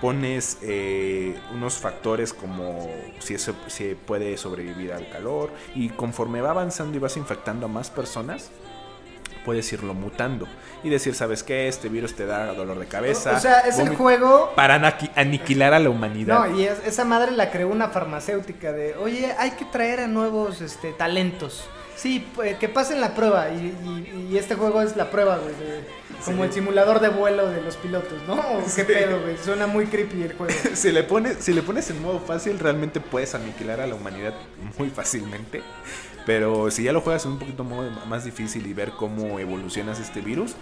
[0.00, 6.50] pones eh, unos factores como si eso si puede sobrevivir al calor, y conforme va
[6.50, 8.50] avanzando y vas infectando a más personas,
[9.44, 10.46] puedes irlo mutando
[10.82, 11.66] y decir, ¿sabes qué?
[11.68, 13.36] Este virus te da dolor de cabeza.
[13.36, 14.52] O sea, es el vómito", juego...
[14.54, 14.74] Para
[15.16, 16.46] aniquilar a la humanidad.
[16.48, 20.06] No, y es- esa madre la creó una farmacéutica de, oye, hay que traer a
[20.06, 21.64] nuevos este, talentos.
[22.00, 23.50] Sí, pues, que pasen la prueba.
[23.50, 25.54] Y, y- y este juego es la prueba, güey.
[25.54, 26.48] de- Como Sí.
[26.48, 28.34] el simulador de vuelo de los pilotos, ¿no?
[28.34, 28.82] ¿O ¿Qué Sí.
[28.84, 29.38] pedo, güey?
[29.38, 30.52] Suena muy creepy el juego.
[30.74, 34.34] si le pones si le pones en modo fácil realmente puedes aniquilar a la humanidad
[34.78, 35.62] muy fácilmente
[36.26, 39.98] pero si ya lo juegas en un poquito modo más difícil y ver cómo evolucionas
[39.98, 40.54] este virus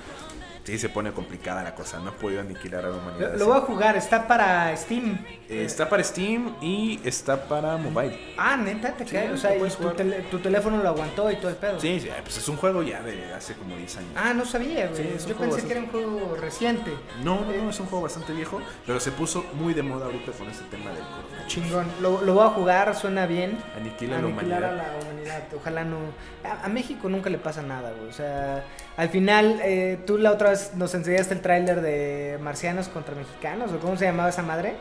[0.68, 3.56] sí se pone complicada la cosa no he podido aniquilar a la humanidad Lo, voy
[3.56, 5.18] a jugar, está para Steam.
[5.48, 9.32] Eh, está para Steam y está para mobile Ah, neta, te Sí, cae.
[9.32, 11.80] O sea, y tu, tele- tu teléfono lo aguantó y todo el pedo.
[11.80, 14.88] sí, sí, pues es un juego ya de hace como 10 años Ah, no sabía,
[14.88, 15.16] güey.
[15.18, 16.92] Sí, Yo pensé que era un juego reciente.
[17.24, 20.32] no, no, no, es un juego bastante viejo, pero se puso muy de moda ahorita
[20.32, 21.46] con este tema del coronavirus.
[21.46, 21.86] Chingón.
[22.02, 23.56] Lo, lo voy a jugar, suena bien.
[23.74, 24.80] Aniquila a la Aniquilar humanidad.
[24.80, 25.42] a la humanidad.
[25.56, 25.96] Ojalá no.
[26.44, 28.10] A, a México nunca le pasa nada, güey.
[28.10, 28.64] O sea,
[28.98, 33.72] al final, eh, tú la otra vez nos enseñaste el tráiler de Marcianos contra Mexicanos,
[33.72, 34.74] o cómo se llamaba esa madre.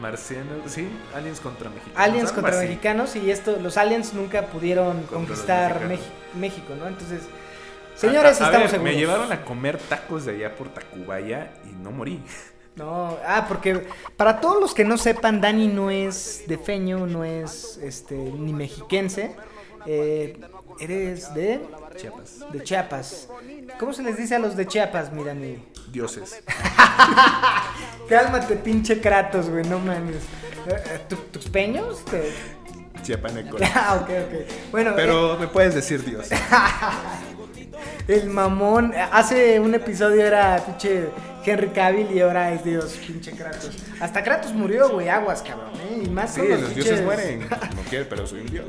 [0.00, 1.98] Marcianos, sí, aliens contra mexicanos.
[1.98, 2.66] Aliens contra así.
[2.68, 5.80] mexicanos y esto, los aliens nunca pudieron conquistar
[6.34, 6.86] México, ¿no?
[6.86, 7.22] Entonces,
[7.96, 8.92] señores, A- a- a estamos ver, seguros.
[8.94, 12.22] Me llevaron a comer tacos de allá por Tacubaya y no morí.
[12.76, 13.86] No, ah, porque
[14.18, 18.52] para todos los que no sepan, Dani no es de feño, no es este ni
[18.52, 19.34] mexiquense.
[19.86, 20.38] eh,
[20.78, 21.60] eres de
[21.96, 22.44] Chiapas.
[22.52, 23.28] de Chiapas.
[23.78, 25.62] ¿Cómo se les dice a los de Chiapas, mi Dani?
[25.92, 26.42] Dioses.
[28.08, 30.16] Cálmate, pinche Kratos, güey, no mames.
[30.66, 32.04] Eh, eh, ¿tu- ¿Tus peños?
[32.04, 32.32] Te-
[33.02, 33.56] Chiapaneco.
[33.74, 34.70] Ah, ok, ok.
[34.72, 36.30] Bueno, Pero me puedes decir Dios.
[36.32, 36.38] eh,
[38.08, 38.94] el mamón.
[39.12, 41.08] Hace un episodio era pinche
[41.46, 43.70] Henry Cavill y ahora es Dios, pinche Kratos.
[44.00, 46.02] Hasta Kratos murió, güey, aguas, cabrón, ¿eh?
[46.04, 47.40] Y más Sí, con los, los dioses pinches- mueren.
[47.76, 48.66] No quiero, pero soy un dios.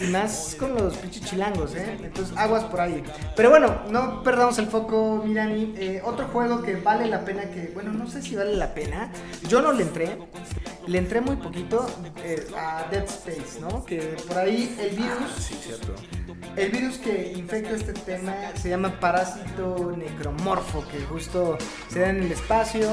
[0.00, 1.98] Y más con los pinches chilangos, ¿eh?
[2.02, 3.02] Entonces, aguas por ahí.
[3.36, 5.74] Pero bueno, no perdamos el foco, Mirani.
[5.76, 9.12] Eh, otro juego que vale la pena que, bueno, no sé si vale la pena.
[9.48, 10.18] Yo no le entré.
[10.86, 11.86] Le entré muy poquito
[12.24, 13.84] eh, a Dead Space, ¿no?
[13.84, 15.94] Que por ahí el virus, Sí, cierto.
[16.56, 21.56] el virus que infecta este tema se llama parásito necromorfo, que justo
[21.88, 22.88] se da en el espacio.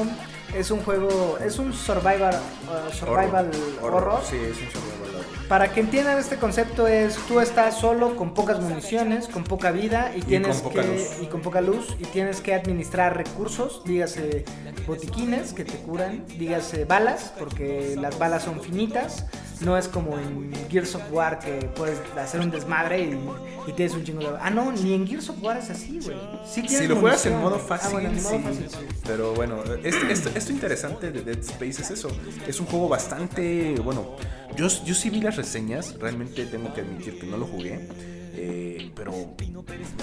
[0.55, 2.35] Es un juego, es un survival,
[2.67, 4.21] uh, survival horror.
[4.27, 5.25] Sí, es un survival horror.
[5.47, 10.11] Para que entiendan este concepto es tú estás solo con pocas municiones, con poca vida
[10.15, 11.01] y tienes con poca que luz.
[11.21, 14.43] y con poca luz y tienes que administrar recursos, dígase
[14.85, 19.25] botiquines que te curan, dígase balas porque las balas son finitas,
[19.61, 23.19] no es como en Gears of War que puedes hacer un desmadre y,
[23.67, 26.17] y tienes un chingo de Ah, no, ni en Gears of War es así, güey.
[26.45, 28.43] Sí Si tienes lo juegas en modo fácil, Ah, bueno, en modo sí.
[28.43, 28.77] fácil, sí.
[29.05, 32.09] Pero bueno, esto, esto- esto interesante de Dead Space es eso.
[32.47, 33.75] Es un juego bastante.
[33.83, 34.15] Bueno,
[34.55, 35.95] yo, yo sí vi las reseñas.
[35.99, 37.87] Realmente tengo que admitir que no lo jugué.
[38.39, 39.13] eh, pero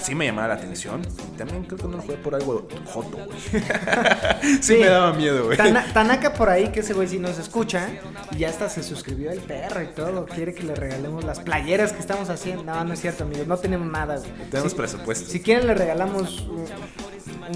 [0.01, 1.01] sí me llamaba la atención.
[1.33, 3.37] Y también creo que no lo jugué por algo joto, güey.
[4.41, 4.73] sí, Sí.
[4.77, 5.57] me daba miedo, güey.
[5.57, 7.87] Tanaka por ahí, que ese güey sí nos escucha,
[8.33, 11.93] y ya hasta se suscribió el perro y todo, quiere que le regalemos las playeras
[11.93, 12.63] que estamos haciendo.
[12.63, 14.17] No, no es cierto, amigos, no tenemos nada.
[14.17, 14.31] güey.
[14.51, 15.29] Tenemos Si- presupuesto.
[15.31, 16.65] Si quieren le regalamos un,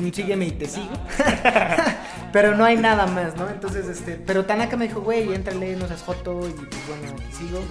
[0.06, 0.92] un sígueme y te sigo.
[2.32, 3.50] pero no hay nada más, ¿no?
[3.50, 7.62] Entonces, este, pero Tanaka me dijo, güey, éntrale, no seas joto, y pues bueno, sigo.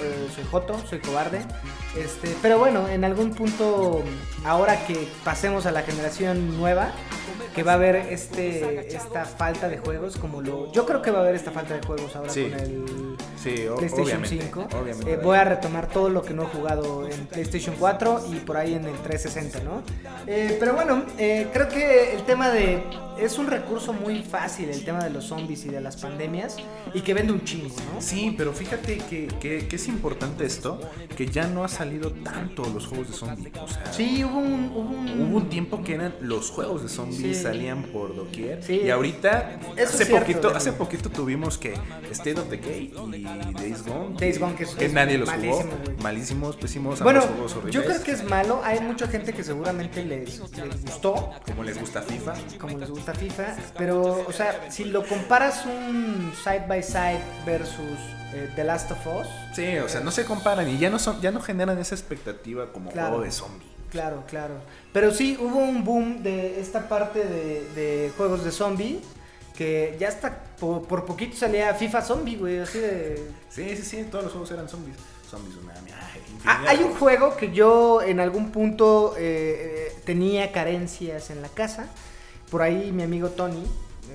[0.00, 1.40] Eh, soy Joto, soy cobarde.
[1.96, 4.02] Este, pero bueno, en algún punto,
[4.44, 6.92] ahora que pasemos a la generación nueva,
[7.54, 10.70] que va a haber este, esta falta de juegos, como lo.
[10.72, 12.44] Yo creo que va a haber esta falta de juegos ahora Sí.
[12.44, 12.84] con el
[13.42, 14.44] Sí, PlayStation obviamente.
[14.44, 14.68] 5.
[14.80, 15.12] obviamente.
[15.12, 18.56] Eh, voy a retomar todo lo que no he jugado en PlayStation 4 y por
[18.56, 19.82] ahí en el 360, ¿no?
[20.26, 22.82] Eh, pero bueno, eh, creo que el tema de...
[23.18, 26.56] Es un recurso muy fácil el tema de los zombies y de las pandemias
[26.94, 28.00] y que vende un chingo, ¿no?
[28.00, 30.80] Sí, pero fíjate que, que- que es importante esto,
[31.16, 33.52] que ya no ha salido tanto los juegos de zombies.
[33.60, 34.70] O sea, Sí, hubo un...
[34.74, 37.42] Hubo un, Hubo un tiempo que eran los juegos de zombies Sí.
[37.42, 38.80] salían por doquier Sí.
[38.84, 40.56] y ahorita Eso hace cierto, poquito ¿no?
[40.56, 41.74] hace poquito tuvimos que
[42.10, 43.22] State of Decay y
[43.54, 45.96] Days Gone Days Gone, que es nadie los malísimo, jugó güey.
[46.02, 48.60] malísimos pésimos Bueno, juegos horribles yo creo que es malo.
[48.64, 53.14] Hay mucha gente que seguramente les, les gustó, como les gusta FIFA como les gusta
[53.14, 53.56] FIFA.
[53.76, 57.98] Pero, o sea, si lo comparas un side by side versus
[58.34, 61.20] eh, The Last of Us, sí o sea no se comparan y ya no son
[61.20, 63.08] ya no generan esa expectativa como Claro.
[63.08, 64.52] juego de zombie Claro, claro.
[64.92, 69.00] Pero sí, hubo un boom de esta parte de, de juegos de zombie.
[69.56, 72.58] Que ya hasta por, por poquito salía FIFA Zombie, güey.
[72.58, 73.30] Así de.
[73.48, 74.98] sí sí sí todos los juegos eran zombies
[75.30, 80.52] zombies Tsunami ay, Ah, hay un juego que yo en algún punto eh, eh, tenía
[80.52, 81.86] carencias en la casa.
[82.50, 83.64] Por ahí mi amigo Tony,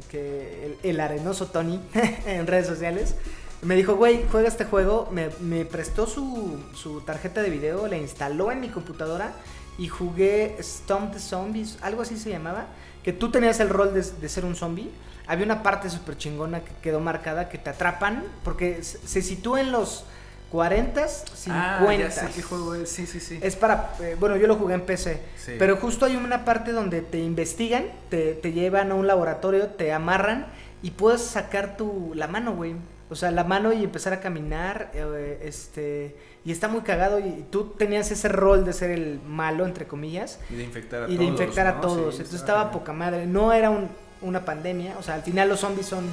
[0.09, 1.80] que el, el arenoso Tony
[2.28, 3.16] en redes sociales,
[3.64, 5.07] me dijo, güey, juega este juego.
[5.11, 9.34] Me, me prestó su, su tarjeta de video, la instaló en mi computadora
[9.78, 12.66] y jugué Stomp the Zombies, algo así se llamaba.
[13.03, 14.89] Que tú tenías el rol de, de ser un zombie.
[15.28, 19.72] Había una parte súper chingona que quedó marcada que te atrapan porque se, sitúa en
[19.72, 20.05] los
[20.51, 24.36] 40s, 50 ah, ya sé qué juego es sí sí sí es para, eh, bueno,
[24.38, 25.53] yo lo jugué en PC, Sí.
[25.57, 29.91] pero justo hay una parte donde te investigan, te, te llevan a un laboratorio, te
[29.93, 30.45] amarran
[30.84, 32.76] y puedes sacar tu, la mano, güey.
[33.10, 37.45] O sea, la mano y empezar a caminar, eh, este, y está muy cagado y
[37.51, 41.10] tú tenías ese rol de ser el malo, entre comillas, y de infectar a y
[41.16, 41.82] todos de infectar a ¿no?
[41.82, 42.16] todos.
[42.16, 43.26] Sí, Entonces estaba poca madre.
[43.28, 43.89] No era un-
[44.22, 46.06] una pandemia, o sea, al final los zombies son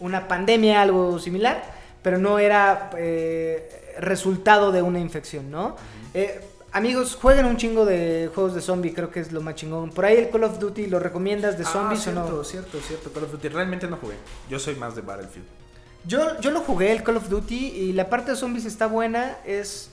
[0.00, 1.62] una pandemia, algo similar,
[2.02, 5.76] pero no era eh, resultado de una infección, ¿no?
[6.14, 6.40] Eh,
[6.72, 9.90] amigos, jueguen un chingo de juegos de zombie, creo que es lo más chingón.
[9.90, 12.44] Por ahí el Call of Duty, ¿lo recomiendas de Ah, zombies o cierto, no?
[12.44, 14.14] cierto cierto Call of Duty realmente no jugué
[14.48, 15.46] yo soy más de Battlefield
[16.06, 19.36] Yo, yo lo jugué, el Call of Duty, y la parte de zombies está buena,
[19.44, 19.90] es...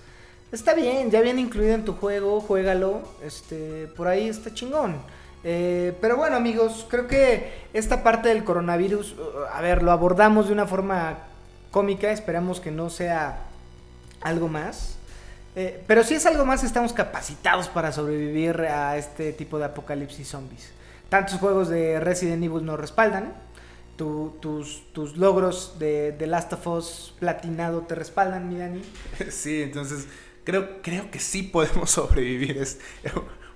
[0.51, 4.99] Está bien, ya viene incluido en tu juego, juégalo, este, por ahí está chingón.
[5.43, 10.47] Eh, pero bueno amigos, creo que esta parte del coronavirus, uh, a ver, lo abordamos
[10.47, 11.19] de una forma
[11.71, 13.43] cómica, esperamos que no sea
[14.21, 14.95] algo más.
[15.55, 20.27] Eh, pero si es algo más, estamos capacitados para sobrevivir a este tipo de apocalipsis
[20.27, 20.71] zombies.
[21.09, 23.33] Tantos juegos de Resident Evil nos respaldan.
[23.99, 28.81] Tu- tus, tus logros de The Last of Us platinado te respaldan, mi Dani.
[29.29, 30.07] Sí, entonces
[30.45, 32.57] creo, creo que sí podemos sobrevivir.
[32.57, 32.79] Es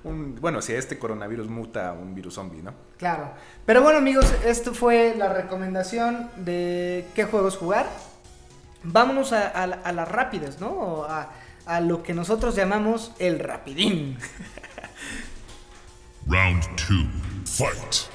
[0.04, 2.74] un, bueno, si este coronavirus muta a un virus zombie, ¿no?
[2.98, 3.32] Claro.
[3.66, 7.88] Pero bueno, amigos, esto fue la recomendación de qué juegos jugar.
[8.84, 10.68] Vámonos a, a la- a las rápidas, ¿no?
[10.72, 11.32] O A,
[11.66, 14.18] a lo que nosotros llamamos el rapidín.
[16.28, 17.06] Round two.
[17.46, 18.10] Fight.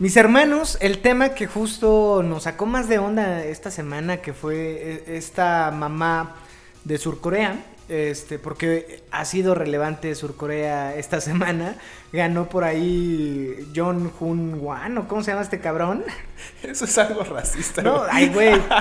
[0.00, 4.56] Mis hermanos, el tema que justo nos sacó más de onda esta semana, que fue
[4.56, 6.34] eh, esta mamá
[6.82, 11.76] de Surcorea, este, porque ha sido relevante Surcorea esta semana,
[12.12, 16.02] ganó por ahí John Hun Wan, ¿o cómo se llama este cabrón?
[16.64, 17.80] Eso es algo racista.
[17.82, 18.08] No, güey.
[18.10, 18.60] ay, güey.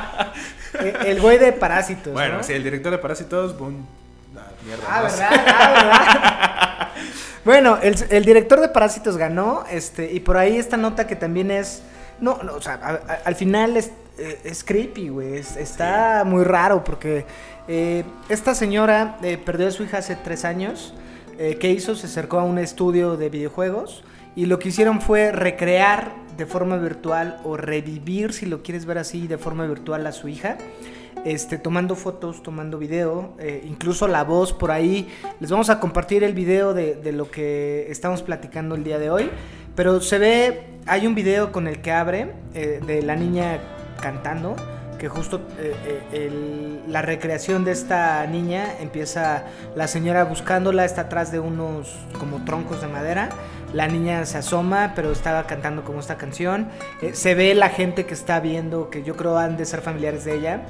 [0.80, 2.14] Eh, El güey de Parásitos.
[2.14, 2.44] Bueno, ¿no?
[2.44, 3.86] sí, el director de Parásitos, boom.
[4.36, 4.84] Ah, mierda.
[4.90, 5.02] Ah.
[5.04, 5.30] ¿verdad?
[5.32, 6.53] Ah, ¿verdad?
[7.46, 11.52] bueno, el, el director de Parásitos ganó, este, y por ahí esta nota que también
[11.52, 11.82] es,
[12.20, 16.24] no, no, o sea, a- a- al final es, eh, es creepy, güey, es- está
[16.26, 17.26] muy raro porque
[17.68, 20.94] eh, esta señora eh, perdió a su hija hace tres años,
[21.40, 21.96] eh, ¿qué hizo?
[21.96, 24.04] Se acercó a un estudio de videojuegos
[24.36, 28.98] y lo que hicieron fue recrear de forma virtual o revivir, si lo quieres ver
[28.98, 30.58] así, de forma virtual a su hija
[31.26, 35.10] este, tomando fotos, tomando video, eh, incluso la voz por ahí.
[35.40, 39.10] Les vamos a compartir el video de, de lo que estamos platicando el día de
[39.10, 39.30] hoy.
[39.76, 43.60] Pero se ve, hay un video con el que abre eh, de la niña
[44.02, 44.56] cantando,
[45.00, 49.46] que justo eh, la recreación de esta niña empieza
[49.76, 53.30] la señora buscándola, está atrás de unos como troncos de madera.
[53.74, 56.70] La niña se asoma, pero estaba cantando como esta canción.
[57.14, 60.36] Se ve la gente que está viendo, que yo creo han de ser familiares de
[60.36, 60.62] ella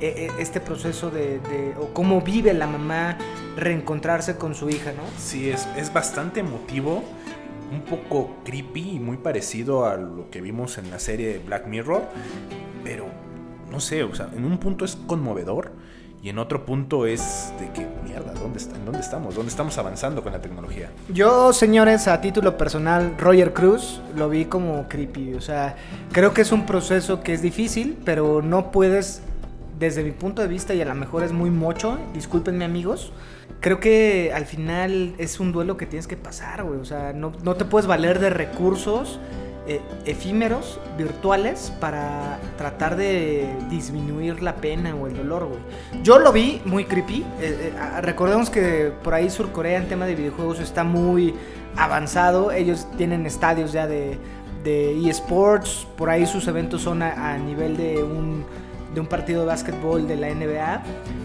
[0.00, 3.16] este proceso de, de- o cómo vive la mamá
[3.56, 5.02] reencontrarse con su hija, ¿no?
[5.18, 7.02] Sí, es, es bastante emotivo,
[7.72, 12.02] un poco creepy y muy parecido a lo que vimos en la serie Black Mirror,
[12.84, 13.06] pero
[13.70, 15.72] no sé, o sea, en un punto es conmovedor
[16.22, 19.34] Y en otro punto es de que, mierda, ¿dónde, está, ¿en dónde estamos?
[19.34, 20.90] ¿Dónde estamos avanzando con la tecnología?
[21.12, 25.34] Yo, señores, a título personal, Roger Cruz lo vi como creepy.
[25.34, 25.76] O sea,
[26.12, 29.20] creo que es un proceso que es difícil, pero no puedes,
[29.78, 33.12] desde mi punto de vista, y a lo mejor es muy mocho, discúlpenme amigos,
[33.60, 36.80] creo que al final es un duelo que tienes que pasar, güey.
[36.80, 39.18] O sea, no, no te puedes valer de recursos
[39.68, 45.60] eh, efímeros, virtuales, para tratar de disminuir la pena o el dolor, güey.
[46.02, 47.24] Yo lo vi muy creepy.
[47.40, 51.34] eh, eh, recordemos que por ahí Surcorea en tema de videojuegos está muy
[51.76, 52.52] avanzado.
[52.52, 54.18] Ellos tienen estadios ya de,
[54.62, 55.86] de eSports.
[55.96, 58.44] Por ahí sus eventos son a nivel de un,
[58.96, 60.82] de un partido de básquetbol de la NBA.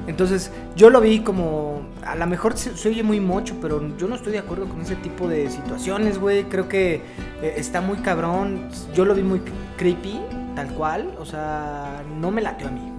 [0.08, 4.16] Entonces yo lo vi como, a lo mejor se, oye muy mocho, pero yo no
[4.16, 6.44] estoy de acuerdo con ese tipo de situaciones, güey.
[6.44, 6.96] Creo que
[7.42, 8.68] eh, está muy cabrón.
[8.94, 9.42] Yo lo vi muy
[9.78, 10.20] creepy,
[10.54, 11.16] tal cual.
[11.18, 12.92] O sea, no me lateó a mí.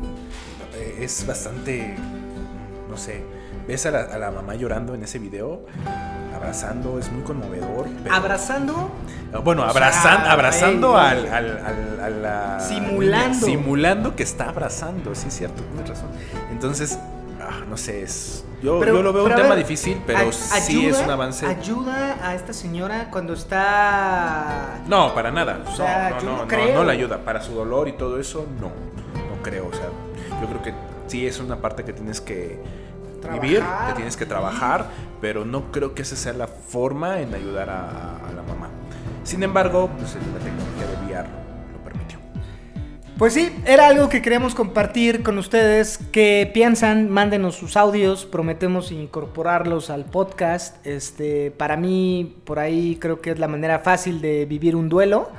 [0.74, 1.94] Eh, Es bastante,
[2.88, 3.22] no sé,
[3.68, 5.66] ves a la, a la mamá llorando en ese video,
[6.42, 7.86] abrazando, es muy conmovedor.
[8.02, 8.90] pero- Abrazando,
[9.44, 11.32] Bueno, O abrazan- abrazando al, güey.
[11.32, 13.46] al- al- a la Simulando.
[13.46, 16.08] simulando que está abrazando, sí es cierto, tienes razón.
[16.50, 16.98] Entonces,
[17.40, 20.84] ah, no sé, es, yo, Pero- yo lo veo un tema ver, difícil, pero sí
[20.86, 21.46] es un avance.
[21.46, 24.80] Ayuda a esta señora cuando está.
[24.86, 25.60] No, para nada.
[25.66, 26.74] O sea, no, no, yo no, no no, creo.
[26.74, 27.18] no le ayuda.
[27.24, 28.68] Para su dolor y todo eso, no.
[28.68, 29.66] No creo.
[29.68, 29.86] O sea,
[30.42, 30.74] yo creo que
[31.06, 32.60] sí es una parte que tienes que
[33.28, 34.86] vivir, que tienes que trabajar,
[35.20, 38.68] pero no creo que esa sea la forma en ayudar a, a la mamá.
[39.24, 41.28] Sin embargo, pues la tecnología de VR
[41.72, 42.18] lo permitió.
[43.18, 45.98] Pues sí, era algo que queríamos compartir con ustedes.
[46.10, 47.08] ¿Qué piensan?
[47.08, 48.24] Mándenos sus audios.
[48.26, 50.84] Prometemos incorporarlos al podcast.
[50.84, 55.30] Este, para mí, por ahí creo que es la manera fácil de vivir un duelo.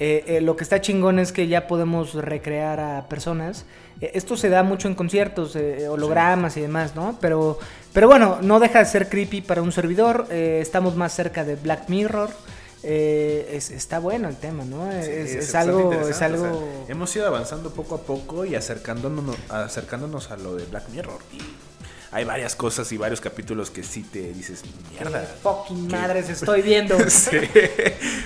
[0.00, 3.64] Eh, eh, lo que está chingón es que ya podemos recrear a personas.
[4.00, 7.18] Eh, esto se da mucho en conciertos, eh, hologramas y demás, ¿no?
[7.20, 7.58] Pero,
[7.92, 10.26] pero bueno, no deja de ser creepy para un servidor.
[10.30, 12.30] Eh, estamos más cerca de Black Mirror.
[12.82, 14.90] Eh, es- está bueno el tema, ¿no?
[15.02, 16.84] Sí, es, algo, es interesante, o sea, algo.
[16.88, 21.18] hemos ido avanzando poco a poco y acercándonos, acercándonos a lo de Black Mirror.
[21.34, 21.40] Y
[22.10, 25.20] hay varias cosas y varios capítulos que sí te dices, mierda.
[25.20, 25.96] ¿Qué fucking ¿Qué?
[25.96, 26.96] madres estoy viendo.
[27.10, 27.36] Sí,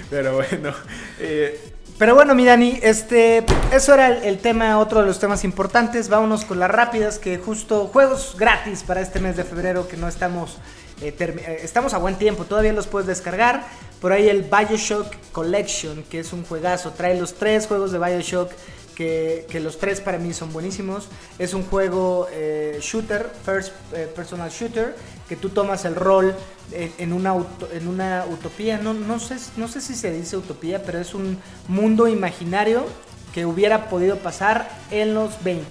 [0.08, 0.72] pero bueno.
[1.18, 6.08] eh, Pero bueno, mi Dani, este, eso era el, tema, otro de los temas importantes.
[6.08, 10.08] Vámonos con las rápidas, que justo juegos gratis para este mes de febrero, que no
[10.08, 10.58] estamos,
[11.00, 13.64] eh, eh, estamos a buen tiempo, todavía los puedes descargar.
[14.00, 18.50] Por ahí el Bioshock Collection, que es un juegazo, trae los tres juegos de Bioshock.
[18.94, 21.08] Que, que los tres para mí son buenísimos.
[21.40, 24.94] Es un juego eh, shooter, first eh, personal shooter,
[25.28, 26.34] que tú tomas el rol
[26.72, 28.78] en, en una, auto- en una utopía.
[28.78, 32.84] No, no, sé, no sé si se dice utopía, pero es un mundo imaginario
[33.32, 35.64] que hubiera podido pasar en los 20.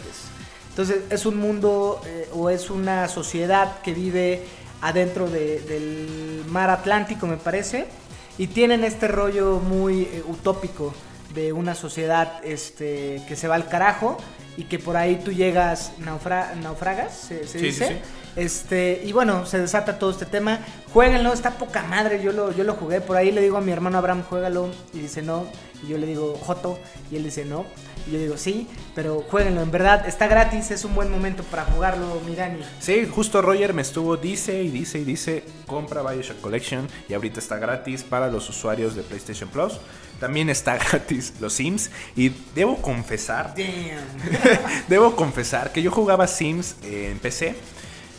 [0.69, 4.43] Entonces es un mundo eh, o es una sociedad que vive
[4.81, 7.85] adentro de- del mar Atlántico, me parece.
[8.37, 10.93] Y tienen este rollo muy eh, utópico
[11.35, 14.17] de una sociedad este, que se va al carajo
[14.57, 17.87] y que por ahí tú llegas, naufra- naufragas, se, se Sí, dice.
[17.87, 17.99] sí, sí.
[18.35, 20.59] Este, y bueno, se desata todo este tema.
[20.91, 22.21] Jueguenlo, está poca madre.
[22.23, 23.01] Yo lo, yo lo jugué.
[23.01, 24.69] Por ahí le digo a mi hermano Abraham, juégalo.
[24.93, 25.45] Y dice no.
[25.83, 26.79] Y yo le digo, Joto.
[27.11, 27.65] Y él dice no.
[28.07, 29.61] Y yo digo, sí, pero jueguenlo.
[29.61, 30.71] En verdad, está gratis.
[30.71, 32.59] Es un buen momento para jugarlo, Mirani.
[32.79, 37.39] Sí, justo Roger me estuvo, dice y dice y dice, compra Bioshock Collection y ahorita
[37.39, 39.79] está gratis para los usuarios de PlayStation Plus.
[40.19, 44.03] También está gratis los Sims y debo confesar, Damn.
[44.87, 47.55] debo confesar que yo jugaba Sims en PC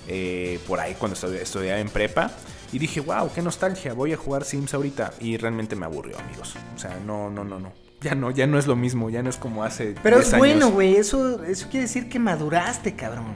[0.08, 2.30] eh, por ahí cuando estu- estudiaba en prepa
[2.72, 6.54] y dije, wow, qué nostalgia, voy a jugar Sims ahorita y realmente me aburrió, amigos.
[6.74, 7.72] O sea, no, no, no, no.
[8.00, 10.38] Ya no, ya no es lo mismo, ya no es como hace Pero 10 es
[10.38, 10.96] bueno, güey.
[10.96, 13.32] Eso, eso quiere decir que maduraste, cabrón.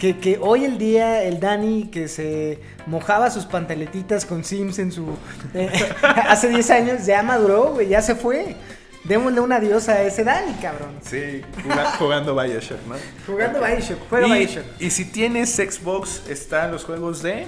[0.00, 4.90] Que, que hoy el día el Dani que se mojaba sus pantaletitas con Sims en
[4.90, 5.06] su...
[5.54, 5.70] eh,
[6.02, 7.88] hace 10 años ya maduró, güey.
[7.88, 8.56] Ya se fue.
[9.04, 10.90] Démosle un adiós a ese Dani, cabrón.
[11.02, 12.94] Sí, juga- jugando Bioshock, ¿no?
[13.26, 13.98] Jugando Bioshock.
[14.08, 14.64] Juega y, Bioshock.
[14.80, 17.46] y si tienes Xbox, están los juegos de.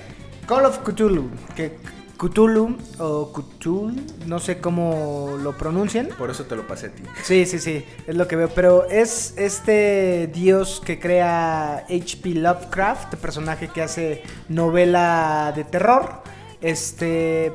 [0.48, 1.30] Call of Cthulhu.
[1.54, 1.76] Que
[2.18, 3.94] Cthulhu o Cthulhu,
[4.26, 6.08] no sé cómo lo pronuncian.
[6.18, 7.02] Por eso te lo pasé a ti.
[7.22, 8.48] Sí, sí, sí, es lo que veo.
[8.48, 12.30] Pero es este dios que crea H.P.
[12.30, 16.22] Lovecraft, personaje que hace novela de terror.
[16.60, 17.52] Este.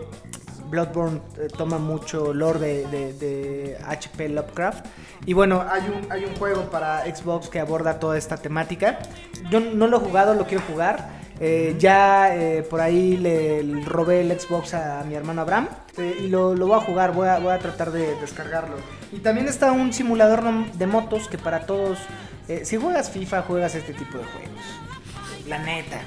[0.70, 4.30] Bloodborne eh, toma mucho lore de, de- H.P.
[4.30, 4.86] Lovecraft.
[5.26, 8.99] Y bueno, hay un, hay un juego para Xbox que aborda toda esta temática.
[9.49, 11.20] Yo no lo he jugado, lo quiero jugar.
[11.41, 16.53] Eh, ya eh, por ahí le, robé el Xbox a, mi hermano Abraham y lo,
[16.53, 18.76] lo voy a jugar, voy a, voy a tratar de descargarlo.
[19.13, 20.43] Y también está un simulador
[20.74, 21.97] de motos que para todos
[22.63, 24.65] si juegas FIFA, juegas este tipo de juegos.
[25.47, 26.01] La neta.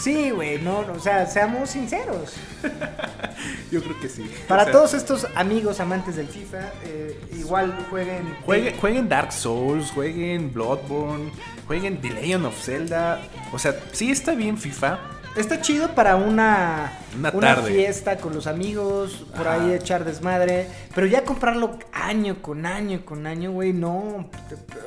[0.00, 2.32] Sí, güey, no, o sea, seamos sinceros.
[3.70, 4.30] Yo creo que sí.
[4.48, 8.34] Para O sea, todos estos amigos amantes del FIFA, eh, igual jueguen.
[8.46, 11.30] Jueguen, jueguen Dark Souls, jueguen Bloodborne,
[11.66, 13.20] jueguen The Legend of Zelda.
[13.52, 14.98] O sea, sí está bien FIFA.
[15.36, 16.92] Está chido para una,
[17.34, 19.62] Una fiesta con los amigos, por Ajá.
[19.62, 20.66] ahí echar desmadre.
[20.94, 24.28] Pero ya comprarlo año con año con año, güey, no.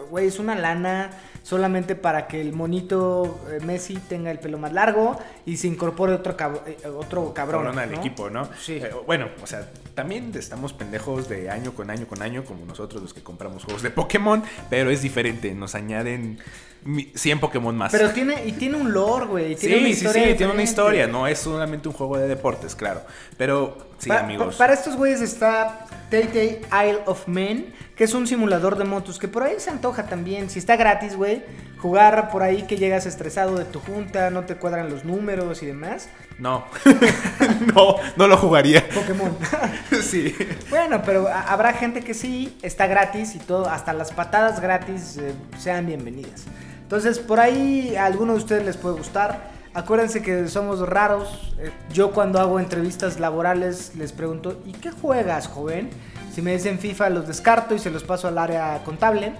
[0.09, 1.11] Güey, es una lana
[1.44, 6.14] solamente para que el monito eh, Messi tenga el pelo más largo y se incorpore
[6.14, 7.62] otro, cab- eh, otro cabrón.
[7.66, 7.98] Cabrón al ¿no?
[8.00, 8.50] equipo, ¿no?
[8.60, 8.78] Sí.
[8.78, 13.02] Eh, bueno, o sea, también estamos pendejos de año con año con año, como nosotros
[13.02, 16.39] los que compramos juegos de Pokémon, pero es diferente, nos añaden
[16.84, 17.91] mi- 100 Pokémon más.
[17.91, 19.56] Pero tiene, y tiene un lore, güey.
[19.58, 23.02] sí, una sí, sí, tiene una historia, no es solamente un juego de deportes, claro.
[23.38, 24.56] Pero sí, Pa- amigos.
[24.56, 29.20] pa- para estos güeyes está Tay Isle of Men, que es un simulador de motos,
[29.20, 30.50] que por ahí se antoja también.
[30.50, 31.44] Si está gratis, güey,
[31.78, 35.68] jugar por ahí que llegas estresado de tu junta, no te cuadran los números y
[35.68, 36.10] demás.
[36.39, 36.66] No,
[37.76, 38.88] no, no lo jugaría.
[38.89, 39.38] Pokémon.
[40.02, 40.34] sí.
[40.70, 45.34] bueno, pero habrá gente que sí, está gratis y todo, hasta las patadas gratis eh,
[45.58, 46.46] sean bienvenidas.
[46.82, 49.52] Entonces, por ahí a alguno de ustedes les puede gustar.
[49.74, 51.54] Acuérdense que somos raros.
[51.60, 55.90] Eh, Yo cuando hago entrevistas laborales les pregunto, ¿y qué juegas, joven?
[56.34, 59.34] Si me dicen FIFA los descarto y se los paso al área contable.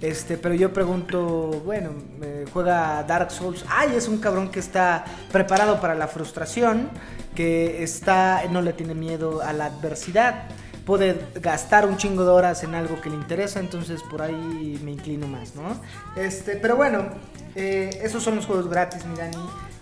[0.00, 1.90] Este, pero yo pregunto, bueno,
[2.52, 3.64] juega Dark Souls.
[3.68, 6.88] Ay, es un cabrón que está preparado para la frustración,
[7.36, 10.48] que está no le tiene miedo a la adversidad
[10.90, 14.90] puede gastar un chingo de horas en algo que le interesa, entonces por ahí me
[14.90, 15.80] inclino más, ¿no?
[16.16, 17.04] Este, pero bueno,
[17.54, 19.36] eh, esos son los juegos gratis, mi Dani.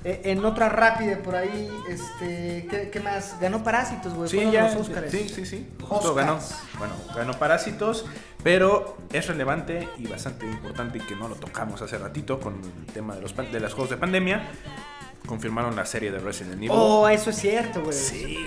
[0.04, 3.40] Eh, en otra rápida por ahí, este, ¿qué, qué más?
[3.40, 4.28] Ganó Parásitos, güey.
[4.28, 4.70] Sí, ya.
[4.74, 4.86] los.
[5.10, 5.66] Sí, sí, sí.
[5.80, 6.40] Justo ganó.
[6.76, 8.04] Bueno, ganó Parásitos,
[8.42, 12.92] pero es relevante y bastante importante y que no lo tocamos hace ratito con el
[12.92, 14.46] tema de los, de los juegos de pandemia.
[15.28, 16.70] Confirmaron la serie de Resident Evil.
[16.72, 17.96] Oh, eso es cierto, güey.
[17.96, 18.38] sí.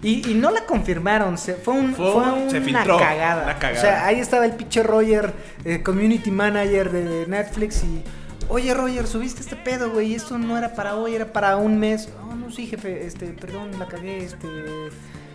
[0.00, 3.42] Y, y no la confirmaron, se, fue, un, Fue- fue una se filtró, cagada.
[3.42, 3.78] una cagada.
[3.78, 5.32] O sea, ahí estaba el pinche Roger,
[5.64, 8.04] eh, community manager de Netflix y...
[8.48, 12.08] Oye, Roger, subiste este pedo, güey, esto no era para hoy, era para un mes.
[12.30, 14.46] Oh, no, sí, jefe, este, perdón, la cagué, este...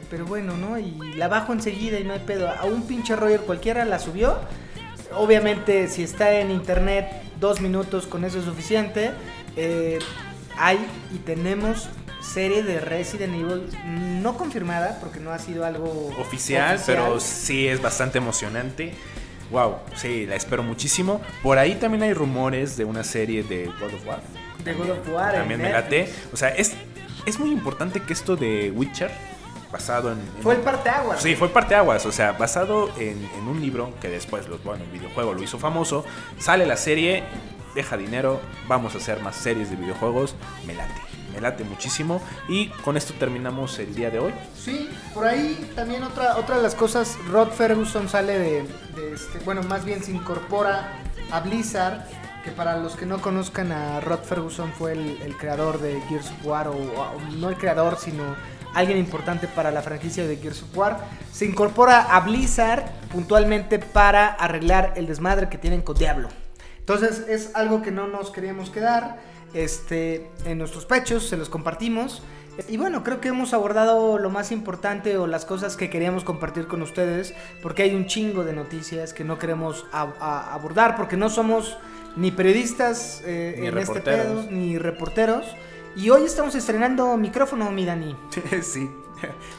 [0.10, 0.80] Pero bueno, ¿no?
[0.80, 2.50] Y la bajo enseguida y no hay pedo.
[2.50, 4.38] A un pinche Roger cualquiera la subió.
[5.16, 7.08] Obviamente, si está en internet,
[7.40, 9.12] dos minutos con eso es suficiente.
[9.58, 10.00] Eh,
[10.58, 11.90] hay y tenemos
[12.22, 13.68] serie de Resident Evil
[14.22, 18.94] no confirmada porque no ha sido algo Oficial, pero sí es bastante emocionante.
[19.52, 21.22] Wow, sí, la espero muchísimo.
[21.44, 24.22] Por ahí también hay rumores de una serie de God of War.
[24.64, 25.34] de God of War.
[25.34, 26.12] También me late.
[26.32, 26.74] O sea, es,
[27.26, 29.12] es muy importante que esto de Witcher,
[29.72, 30.20] basado en...
[30.20, 31.22] en- Fue el parteaguas.
[31.22, 34.90] Sí, fue parteaguas, o sea, basado en, en un libro que después, los, bueno, el
[34.92, 36.06] videojuego lo hizo famoso,
[36.40, 37.24] sale la serie,
[37.76, 40.94] deja dinero, vamos a hacer más series de videojuegos, me late,
[41.34, 44.34] me late muchísimo y con esto terminamos el día de hoy.
[44.56, 48.60] Sí, por ahí también otra, otra de las cosas, Rod Ferguson sale de,
[49.14, 51.00] este, bueno, más bien se incorpora
[51.32, 52.02] a Blizzard,
[52.44, 56.30] que para los que no conozcan a Rod Ferguson fue el, el creador de Gears
[56.30, 58.36] of War, o, o no el creador, sino
[58.74, 61.00] alguien importante para la franquicia de Gears of War,
[61.32, 66.30] se incorpora a Blizzard puntualmente para arreglar el desmadre que tienen con Diablo.
[66.84, 69.18] Entonces es algo que no nos queríamos quedar
[69.54, 72.22] este, en nuestros pechos, se los compartimos.
[72.68, 76.68] Y bueno, creo que hemos abordado lo más importante o las cosas que queríamos compartir
[76.68, 81.78] con ustedes, porque hay un chingo de noticias que no queremos abordar, porque no somos
[82.18, 85.46] ni periodistas eh, Ni en este pedo, ni reporteros.
[85.96, 88.16] Y hoy estamos estrenando micrófono, mi Dani.
[88.64, 88.90] sí,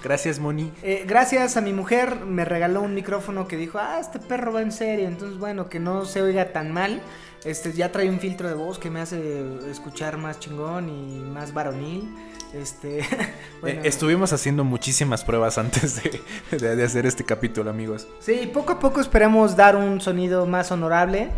[0.03, 0.72] gracias Moni.
[0.82, 4.62] Eh, gracias a mi mujer me regaló un micrófono que dijo, ah, este perro va
[4.62, 7.01] en serio, entonces bueno, que no se oiga tan mal.
[7.45, 11.53] Este ya trae un filtro de voz que me hace escuchar más chingón y más
[11.55, 12.12] varonil.
[12.53, 13.05] Este,
[13.61, 16.20] bueno, Eh, estuvimos haciendo muchísimas pruebas antes de,
[16.59, 18.09] de- de hacer este capítulo, amigos.
[18.20, 21.30] sí, poco a poco esperamos dar un sonido más honorable.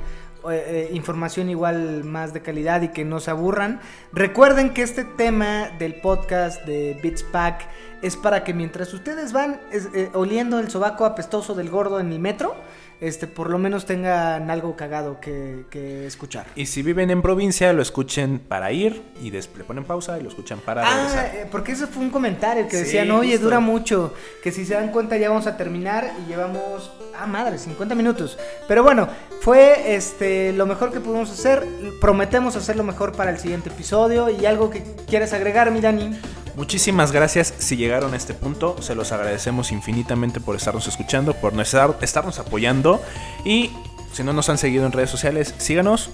[0.50, 3.80] Eh, eh, información igual más de calidad y que no se aburran.
[4.12, 7.66] Recuerden que este tema del podcast de Beats Pack
[8.02, 12.12] es para que mientras ustedes van es- eh, oliendo el sobaco apestoso del gordo en
[12.12, 12.54] el metro,
[13.00, 16.46] este, por lo menos tengan algo cagado que, que escuchar.
[16.56, 20.22] Y si viven en provincia, lo escuchen para ir y des- le ponen pausa y
[20.22, 21.26] lo escuchan para Ah, regresar.
[21.34, 23.44] eh, porque ese fue un comentario que Sí, decían, oye, justo.
[23.44, 27.58] dura mucho, que si se dan cuenta ya vamos a terminar y llevamos, ah, madre,
[27.58, 28.38] 50 minutos.
[28.68, 29.08] Pero bueno,
[29.40, 31.66] fue este lo mejor que pudimos hacer,
[32.00, 36.18] prometemos hacer lo mejor para el siguiente episodio y algo que quieras agregar, mi Dani.
[36.56, 38.76] Muchísimas gracias si llegaron a este punto.
[38.80, 43.00] Se los agradecemos infinitamente por estarnos escuchando, por no estar- estarnos apoyando
[43.44, 43.70] y
[44.12, 46.08] Si no nos han seguido en redes sociales, síganos.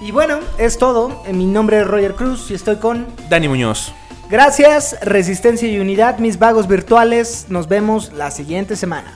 [0.00, 1.24] Y bueno, es todo.
[1.26, 3.04] Eh, Mi nombre es Roger Cruz y estoy con...
[3.28, 3.92] Dani Muñoz.
[4.30, 7.46] Gracias, resistencia y unidad, mis vagos virtuales.
[7.48, 9.12] Nos vemos la siguiente semana.